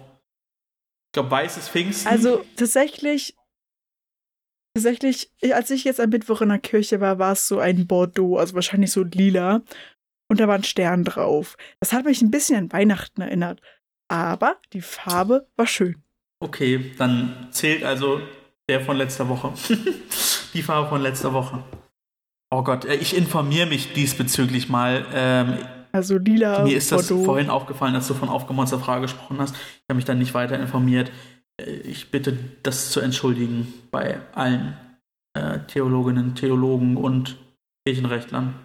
[1.09, 2.07] Ich glaube, weiß ist Pfingsten.
[2.07, 3.36] also tatsächlich,
[4.74, 7.88] tatsächlich, ich- als ich jetzt am Mittwoch in der Kirche war, war es so ein
[7.88, 9.61] Bordeaux, also wahrscheinlich so lila.
[10.32, 11.57] Und da war ein Stern drauf.
[11.80, 13.61] Das hat mich ein bisschen an Weihnachten erinnert.
[14.11, 16.03] Aber die Farbe war schön.
[16.41, 18.22] Okay, dann zählt also
[18.70, 19.53] der von letzter Woche.
[20.53, 21.63] Die Farbe von letzter Woche.
[22.51, 25.05] Oh Gott, äh, ich informiere mich diesbezüglich mal.
[25.13, 25.57] Ähm,
[25.91, 27.26] Also lila, mir ist das Bordeaux.
[27.26, 29.55] vorhin aufgefallen, als du von aufgemonster Frage gesprochen hast.
[29.55, 31.11] Ich habe mich dann nicht weiter informiert.
[31.60, 34.78] Äh, Ich bitte das zu entschuldigen bei allen
[35.34, 37.38] äh, Theologinnen, Theologen und
[37.86, 38.55] Kirchenrechtlern.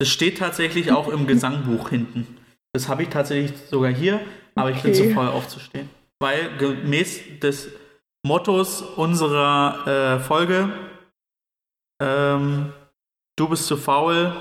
[0.00, 2.26] Das steht tatsächlich auch im Gesangbuch hinten.
[2.72, 4.20] Das habe ich tatsächlich sogar hier,
[4.54, 5.08] aber ich bin Okay.
[5.08, 5.88] zu voll aufzustehen.
[6.20, 7.68] Weil gemäß des
[8.26, 10.72] Mottos unserer äh, Folge,
[12.00, 12.72] ähm,
[13.36, 14.32] du bist zu faul,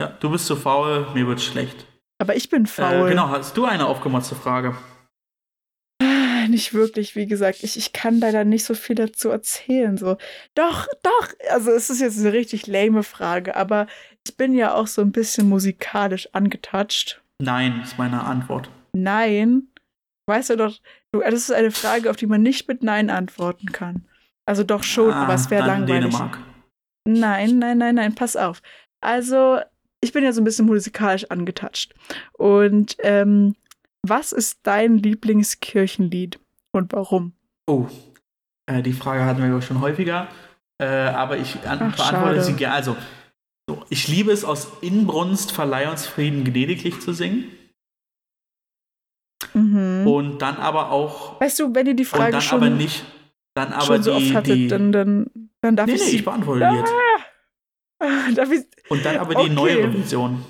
[0.00, 1.86] Ja, du bist zu faul, mir wird schlecht.
[2.18, 3.06] Aber ich bin faul.
[3.06, 4.76] Äh, genau, hast du eine aufgemotzte Frage?
[6.52, 7.62] Nicht wirklich, wie gesagt.
[7.62, 9.96] Ich, ich kann leider nicht so viel dazu erzählen.
[9.96, 10.18] So.
[10.54, 11.28] Doch, doch.
[11.50, 13.86] Also es ist jetzt eine richtig lame Frage, aber
[14.26, 17.22] ich bin ja auch so ein bisschen musikalisch angetatscht.
[17.40, 18.68] Nein, ist meine Antwort.
[18.92, 19.68] Nein.
[20.28, 20.78] Weißt du doch,
[21.12, 24.04] du, das ist eine Frage, auf die man nicht mit Nein antworten kann.
[24.46, 26.10] Also doch schon, Ah, aber es wäre langweilig.
[26.10, 26.38] Dänemark.
[27.08, 28.60] Nein, nein, nein, nein, pass auf.
[29.00, 29.58] Also,
[30.02, 31.94] ich bin ja so ein bisschen musikalisch angetatscht.
[32.34, 33.56] Und ähm,
[34.02, 36.38] was ist dein Lieblingskirchenlied
[36.72, 37.32] und warum?
[37.66, 37.86] Oh,
[38.66, 40.28] äh, die Frage hatten wir schon häufiger.
[40.78, 42.42] Äh, aber ich Ach, beantworte schade.
[42.42, 42.74] sie gerne.
[42.74, 42.96] Also,
[43.68, 47.44] so, ich liebe es aus Inbrunst, verleih uns Frieden gnädiglich zu singen.
[49.54, 50.06] Mhm.
[50.06, 51.40] Und dann aber auch.
[51.40, 53.04] weißt du, wenn ihr die Und Frage dann schon, aber nicht.
[53.54, 54.26] Dann aber schon so die.
[54.26, 55.30] oft hattet, die dann, dann,
[55.60, 56.16] dann darf nee, ich nee, sie.
[56.16, 56.92] ich beantworte die jetzt.
[58.00, 58.28] Ah,
[58.88, 59.48] Und dann aber Okay.
[59.48, 60.44] die neuere Version.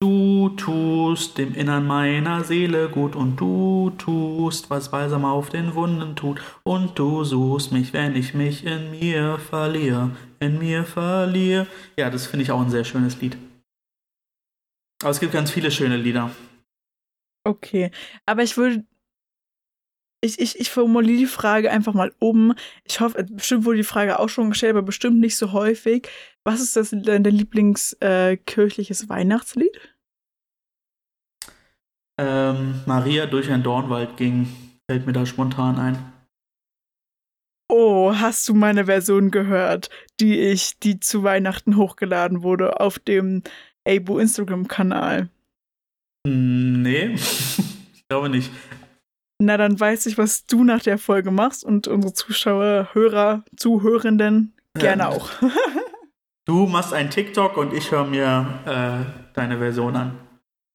[0.00, 6.14] Du tust dem Innern meiner Seele gut und du tust, was Balsam auf den Wunden
[6.14, 6.40] tut.
[6.62, 11.66] Und du suchst mich, wenn ich mich in mir verliere, in mir verliere.
[11.96, 13.36] Ja, das finde ich auch ein sehr schönes Lied.
[15.02, 16.30] Aber es gibt ganz viele schöne Lieder.
[17.44, 17.90] Okay,
[18.24, 18.84] aber ich würde.
[20.20, 22.54] Ich, ich, ich formuliere die Frage einfach mal um.
[22.84, 26.08] Ich hoffe, bestimmt wurde die Frage auch schon gestellt, aber bestimmt nicht so häufig.
[26.44, 29.78] Was ist das dein Lieblingskirchliches äh, Weihnachtslied?
[32.20, 34.48] Ähm, Maria durch ein Dornwald ging,
[34.90, 36.12] fällt mir da spontan ein.
[37.70, 39.88] Oh, hast du meine Version gehört,
[40.18, 43.42] die ich, die zu Weihnachten hochgeladen wurde auf dem
[43.86, 45.28] Abo Instagram-Kanal?
[46.26, 47.14] Hm, Nee,
[47.94, 48.50] ich glaube nicht.
[49.40, 54.52] Na, dann weiß ich, was du nach der Folge machst und unsere Zuschauer, Hörer, Zuhörenden
[54.74, 55.08] gerne Ja.
[55.10, 55.30] auch.
[56.44, 60.18] Du machst einen TikTok und ich höre mir äh, deine Version an.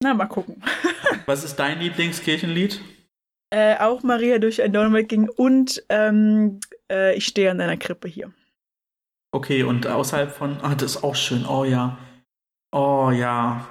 [0.03, 0.61] Na, mal gucken.
[1.26, 2.80] Was ist dein Lieblingskirchenlied?
[3.49, 6.59] Äh, auch Maria durch ein Dornwald ging und ähm,
[6.91, 8.32] äh, ich stehe an deiner Krippe hier.
[9.32, 10.59] Okay, und außerhalb von.
[10.61, 11.43] Ah, das ist auch schön.
[11.47, 11.97] Oh ja.
[12.72, 13.66] Oh ja.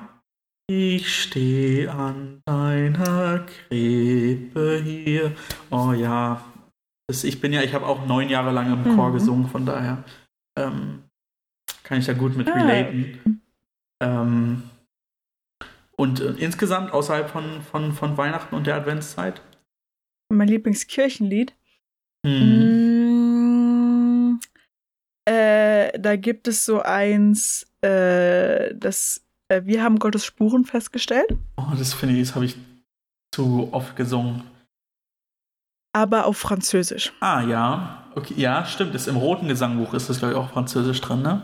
[0.74, 5.36] Ich stehe an deiner Krippe hier.
[5.70, 6.42] Oh ja.
[7.06, 9.12] Das, ich bin ja, ich habe auch neun Jahre lang im Chor Mhm.
[9.12, 10.02] gesungen, von daher
[10.56, 11.02] ähm,
[11.84, 12.54] kann ich da gut mit Ah.
[12.54, 13.42] relaten.
[14.02, 14.62] Ähm,
[15.94, 19.42] und äh, insgesamt außerhalb von, von, von Weihnachten und der Adventszeit?
[20.32, 21.52] Mein Lieblingskirchenlied.
[22.26, 24.30] Hm.
[24.30, 24.40] Mm,
[25.28, 31.26] äh, da gibt es so eins, äh, das äh, Wir haben Gottes Spuren festgestellt,
[31.56, 32.56] Oh, das finde ich, das habe ich
[33.34, 34.42] zu oft gesungen.
[35.94, 37.12] aber auf Französisch.
[37.20, 37.98] Ah, ja.
[38.14, 38.94] Okay, ja, stimmt.
[38.94, 41.42] Ist im roten Gesangbuch ist das, glaube ich, auch Französisch drin, ne?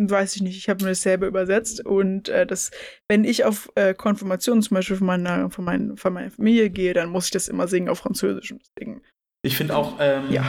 [0.00, 2.70] Weiß ich nicht, ich habe mir das selber übersetzt und äh, das,
[3.08, 6.94] wenn ich auf äh, Konfirmationen zum Beispiel von meiner, von, mein, von meiner Familie gehe,
[6.94, 8.52] dann muss ich das immer singen auf Französisch.
[8.52, 9.02] Und deswegen,
[9.44, 10.44] Ich finde auch, ähm, ja.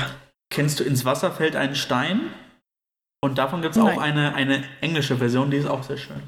[0.49, 2.21] kennst du ins Wasser fällt ein Stein?
[3.21, 6.23] Und davon gibt es auch eine, eine englische Version, die ist auch sehr schön.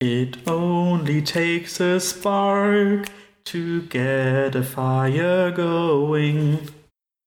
[0.00, 3.08] It only takes a spark
[3.46, 6.58] to get a fire going.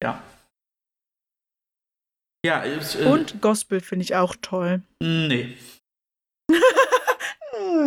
[0.01, 0.23] Ja.
[2.45, 4.81] Ja, ich, äh, Und Gospel finde ich auch toll.
[5.01, 5.57] Nee.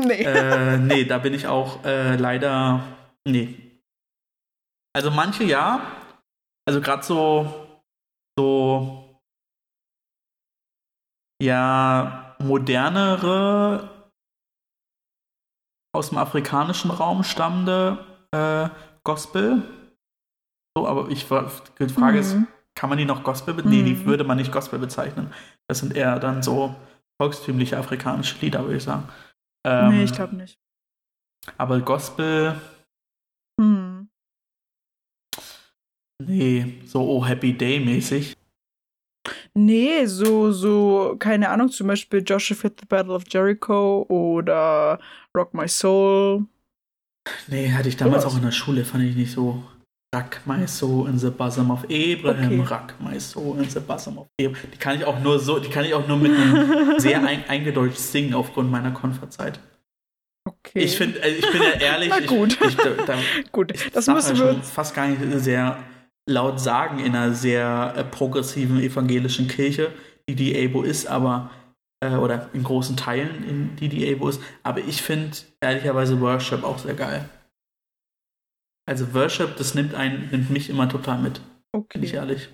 [0.05, 0.23] nee.
[0.23, 2.87] äh, nee, da bin ich auch äh, leider.
[3.27, 3.57] Nee.
[4.93, 5.97] Also manche ja.
[6.67, 7.81] Also gerade so.
[8.39, 9.21] So.
[11.43, 13.94] Ja, modernere.
[15.95, 18.69] Aus dem afrikanischen Raum stammende äh,
[19.05, 19.63] Gospel.
[20.77, 21.27] So, aber ich.
[21.79, 22.49] Die Frage ist, Mhm.
[22.75, 23.85] kann man die noch Gospel bezeichnen?
[23.85, 24.07] Nee, die Mhm.
[24.07, 25.33] würde man nicht Gospel bezeichnen.
[25.69, 26.75] Das sind eher dann so
[27.21, 29.09] volkstümliche afrikanische Lieder, würde ich sagen.
[29.65, 30.59] Ähm, nee, ich glaube nicht.
[31.59, 32.61] Aber Gospel,
[33.61, 34.09] Hm.
[36.21, 38.37] nee, so Oh Happy Day mäßig.
[39.57, 44.99] Nee, so, so, keine Ahnung, zum Beispiel Joshua Fit the Battle of Jericho oder
[45.37, 46.47] Rock My Soul.
[47.49, 48.35] Nee, hatte ich damals Sowas.
[48.35, 49.63] auch in der Schule, fand ich nicht so.
[50.15, 52.73] Rock my soul in the bosom of Abraham, Okay.
[52.75, 54.71] rock my soul in the bosom of Abraham.
[54.73, 57.43] Die kann ich auch nur so, die kann ich auch nur mit einem sehr ein,
[57.49, 59.59] eingedeutscht singen aufgrund meiner Konferzeit.
[60.47, 60.81] Okay.
[60.85, 62.53] Ich finde, äh, ich bin ja ehrlich, Na gut.
[62.61, 63.17] ich, ich, da,
[63.51, 65.79] Gut, ich das müssen ja wir schon fast gar nicht sehr
[66.29, 69.93] laut sagen in einer sehr äh, progressiven evangelischen Kirche,
[70.29, 71.51] die die ABO ist, aber
[72.03, 74.41] äh, oder in großen Teilen, in die die ABO ist.
[74.63, 77.29] Aber ich finde ehrlicherweise Worship auch sehr geil.
[78.87, 81.41] Also Worship, das nimmt einen, nimmt mich immer total mit,
[81.73, 82.17] bin ich Okay.
[82.17, 82.49] ehrlich.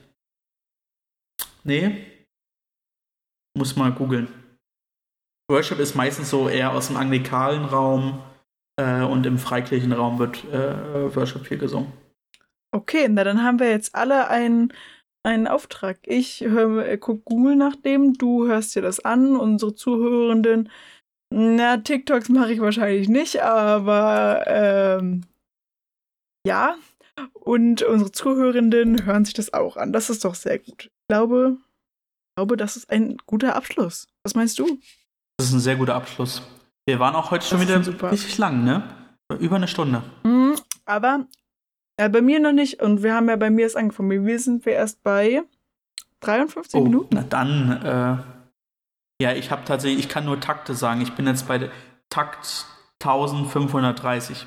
[1.65, 2.07] Nee.
[3.57, 4.29] Muss mal googeln.
[5.51, 8.23] Worship ist meistens so eher aus dem anglikalen Raum
[8.77, 11.93] äh, und im Freikirchenraum wird äh, Worship viel gesungen.
[12.73, 14.73] Okay, na dann haben wir jetzt alle einen,
[15.25, 15.99] einen Auftrag.
[16.07, 20.71] Ich hör, äh, guck Google nach dem, du hörst dir das an, unsere Zuhörenden.
[21.33, 25.25] Na, TikToks mache ich wahrscheinlich nicht, aber ähm,
[26.47, 26.77] ja.
[27.35, 29.93] Und unsere Zuhörenden hören sich das auch an.
[29.93, 30.85] Das ist doch sehr gut.
[30.85, 34.09] Ich glaube, ich glaube, das ist ein guter Abschluss.
[34.25, 34.79] Was meinst du?
[35.39, 36.43] Das ist ein sehr guter Abschluss.
[36.87, 38.13] Wir waren auch heute schon Das ist wieder super.
[38.13, 38.83] richtig lang, ne?
[39.39, 40.03] Über eine Stunde.
[40.25, 40.55] Mhm,
[40.87, 41.27] aber
[42.01, 42.83] äh, bei mir noch nicht.
[42.83, 44.27] Und wir haben ja bei mir erst angefangen.
[44.27, 45.43] Wir sind wir erst bei
[46.21, 47.15] 53 Oh, Minuten.
[47.15, 51.01] na dann, äh, ja, ich habe tatsächlich, ich kann nur Takte sagen.
[51.03, 51.71] Ich bin jetzt bei
[52.09, 52.67] Takt
[53.01, 54.47] 1530.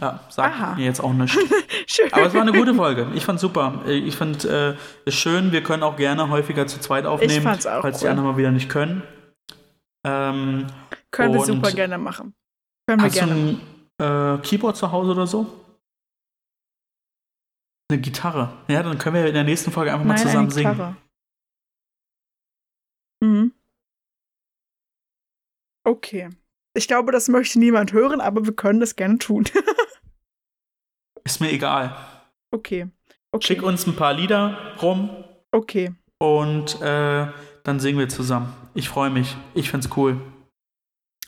[0.00, 0.74] Ja, sagt Aha.
[0.74, 1.38] mir jetzt auch nicht.
[1.86, 2.12] Schön.
[2.12, 3.06] Aber es war eine gute Folge.
[3.14, 3.82] Ich fand's super.
[3.86, 4.74] Ich fand äh,
[5.04, 5.52] es schön.
[5.52, 8.10] Wir können auch gerne häufiger zu zweit aufnehmen, fand's auch falls die cool.
[8.10, 9.02] anderen mal wieder nicht können.
[10.04, 10.66] Ähm,
[11.12, 12.34] Können wir super gerne machen.
[12.86, 13.60] Können wir hast du gerne.
[13.98, 15.46] ein äh, Keyboard zu Hause oder so?
[17.90, 18.52] Eine Gitarre.
[18.68, 20.72] Ja, dann können wir in der nächsten Folge einfach mal Nein, zusammen eine singen.
[20.72, 20.96] Gitarre.
[23.22, 23.52] Mhm.
[25.84, 26.30] Okay.
[26.74, 29.44] Ich glaube, das möchte niemand hören, aber wir können das gerne tun.
[31.24, 31.94] Ist mir egal.
[32.50, 32.88] okay.
[33.34, 33.46] Okay.
[33.46, 35.08] Schick uns ein paar Lieder rum
[35.52, 35.94] Okay.
[36.18, 37.26] und äh,
[37.64, 38.52] dann singen wir zusammen.
[38.74, 39.36] Ich freue mich.
[39.54, 40.20] Ich find's cool.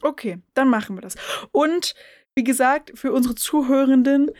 [0.05, 1.15] Okay, dann machen wir das.
[1.51, 1.95] Und
[2.37, 4.31] wie gesagt, für unsere Zuhörenden,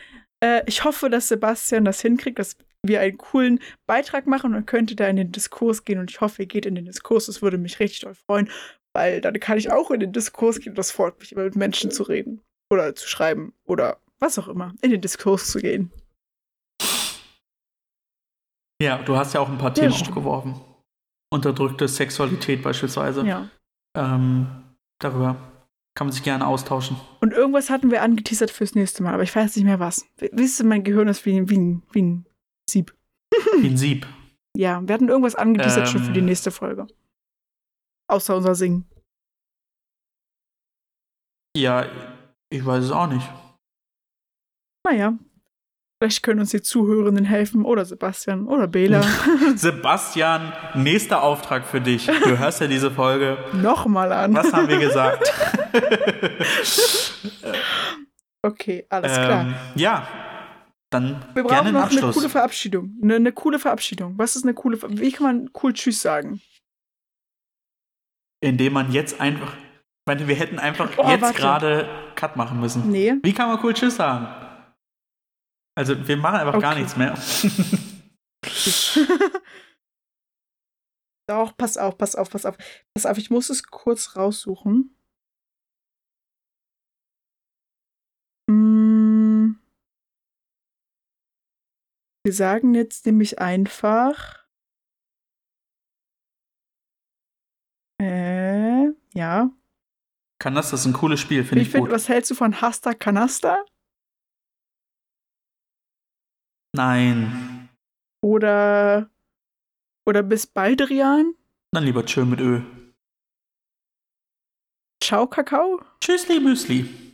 [0.41, 4.67] äh, ich hoffe, dass Sebastian das hinkriegt, dass wir einen coolen Beitrag machen und dann
[4.67, 7.27] könnt ihr da in den Diskurs gehen und ich hoffe, ihr geht in den Diskurs.
[7.27, 8.51] Das würde mich richtig doll freuen,
[8.93, 11.91] weil dann kann ich auch in den Diskurs gehen das freut mich immer mit Menschen
[11.91, 15.91] zu reden oder zu schreiben oder was auch immer, in den Diskurs zu gehen.
[18.83, 20.61] Ja, du hast ja auch ein paar Ja, Themen aufgeworfen.
[21.33, 23.25] Unterdrückte Sexualität beispielsweise.
[23.25, 23.49] Ja.
[23.97, 24.47] Ähm,
[24.99, 25.54] darüber
[25.97, 26.97] kann man sich gerne austauschen.
[27.21, 30.07] Und irgendwas hatten wir angeteasert fürs nächste Mal, aber ich weiß nicht mehr was.
[30.33, 32.27] Wisst ihr, mein Gehirn ist wie, wie, ein- wie ein
[32.69, 32.95] Sieb.
[33.61, 34.07] Wie ein Sieb.
[34.57, 36.27] Ja, wir hatten irgendwas angeteasert schon für die Ähm.
[36.27, 36.87] nächste Folge.
[38.09, 38.87] Außer unser Singen.
[41.57, 41.87] Ja,
[42.51, 43.29] ich weiß es auch nicht.
[44.87, 45.15] Naja.
[46.03, 47.65] Vielleicht können uns die Zuhörenden helfen.
[47.65, 48.47] Oder Sebastian.
[48.47, 49.03] Oder Bela.
[49.57, 52.07] Sebastian, nächster Auftrag für dich.
[52.07, 53.39] Du hörst ja diese Folge.
[53.55, 54.35] Nochmal an.
[54.35, 55.33] Was haben wir gesagt?
[58.43, 59.47] Okay, alles klar.
[59.47, 60.07] ähm, ja,
[60.91, 62.15] dann Wir brauchen noch eine Abschluss.
[62.15, 62.95] coole Verabschiedung.
[63.03, 64.19] Eine, eine coole Verabschiedung.
[64.19, 66.43] Was ist eine coole Ver Wie kann man cool Tschüss sagen?
[68.43, 69.55] indem man jetzt einfach.
[69.57, 72.91] Ich meine, wir hätten einfach Oh, jetzt gerade Cut machen müssen.
[72.91, 73.15] Nee.
[73.23, 74.27] Wie kann man cool Tschüss sagen?
[75.75, 76.81] Also, wir machen einfach gar Okay.
[76.83, 77.15] nichts mehr.
[81.27, 82.59] Doch, pass auf, pass auf, pass auf.
[82.95, 84.95] Pass auf, ich muss es kurz raussuchen.
[88.51, 89.57] Mm.
[92.27, 94.45] Wir sagen jetzt nämlich einfach.
[98.01, 99.51] Äh, ja.
[100.43, 101.95] Das ist ein cooles Spiel, finde Ich ich, finde, gut.
[101.95, 103.65] was hältst du von Hasta Canasta?
[106.77, 107.69] Nein.
[108.23, 109.11] Oder.
[110.07, 111.35] Oder bis Baldrian?
[111.73, 112.61] Dann lieber Tschö mit Ö.
[115.03, 115.83] Ciao, Kakao?
[116.01, 117.14] Tschüssli Müsli.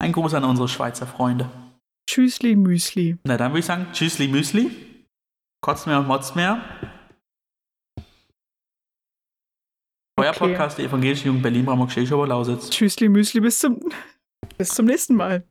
[0.00, 1.50] Ein Gruß an unsere Schweizer Freunde.
[2.08, 3.18] Tschüssli, Müsli.
[3.24, 4.70] Na, dann würde ich sagen, Tschüssli Müsli.
[5.60, 6.62] Kotzt mehr und motzt mehr.
[10.18, 10.38] Euer Okay.
[10.38, 12.70] Podcast der Evangelischen Jugend Berlin, Bramburg, Schächower, Lausitz.
[12.70, 13.78] Tschüssli, Müsli, bis zum,
[14.58, 15.44] bis zum nächsten Mal.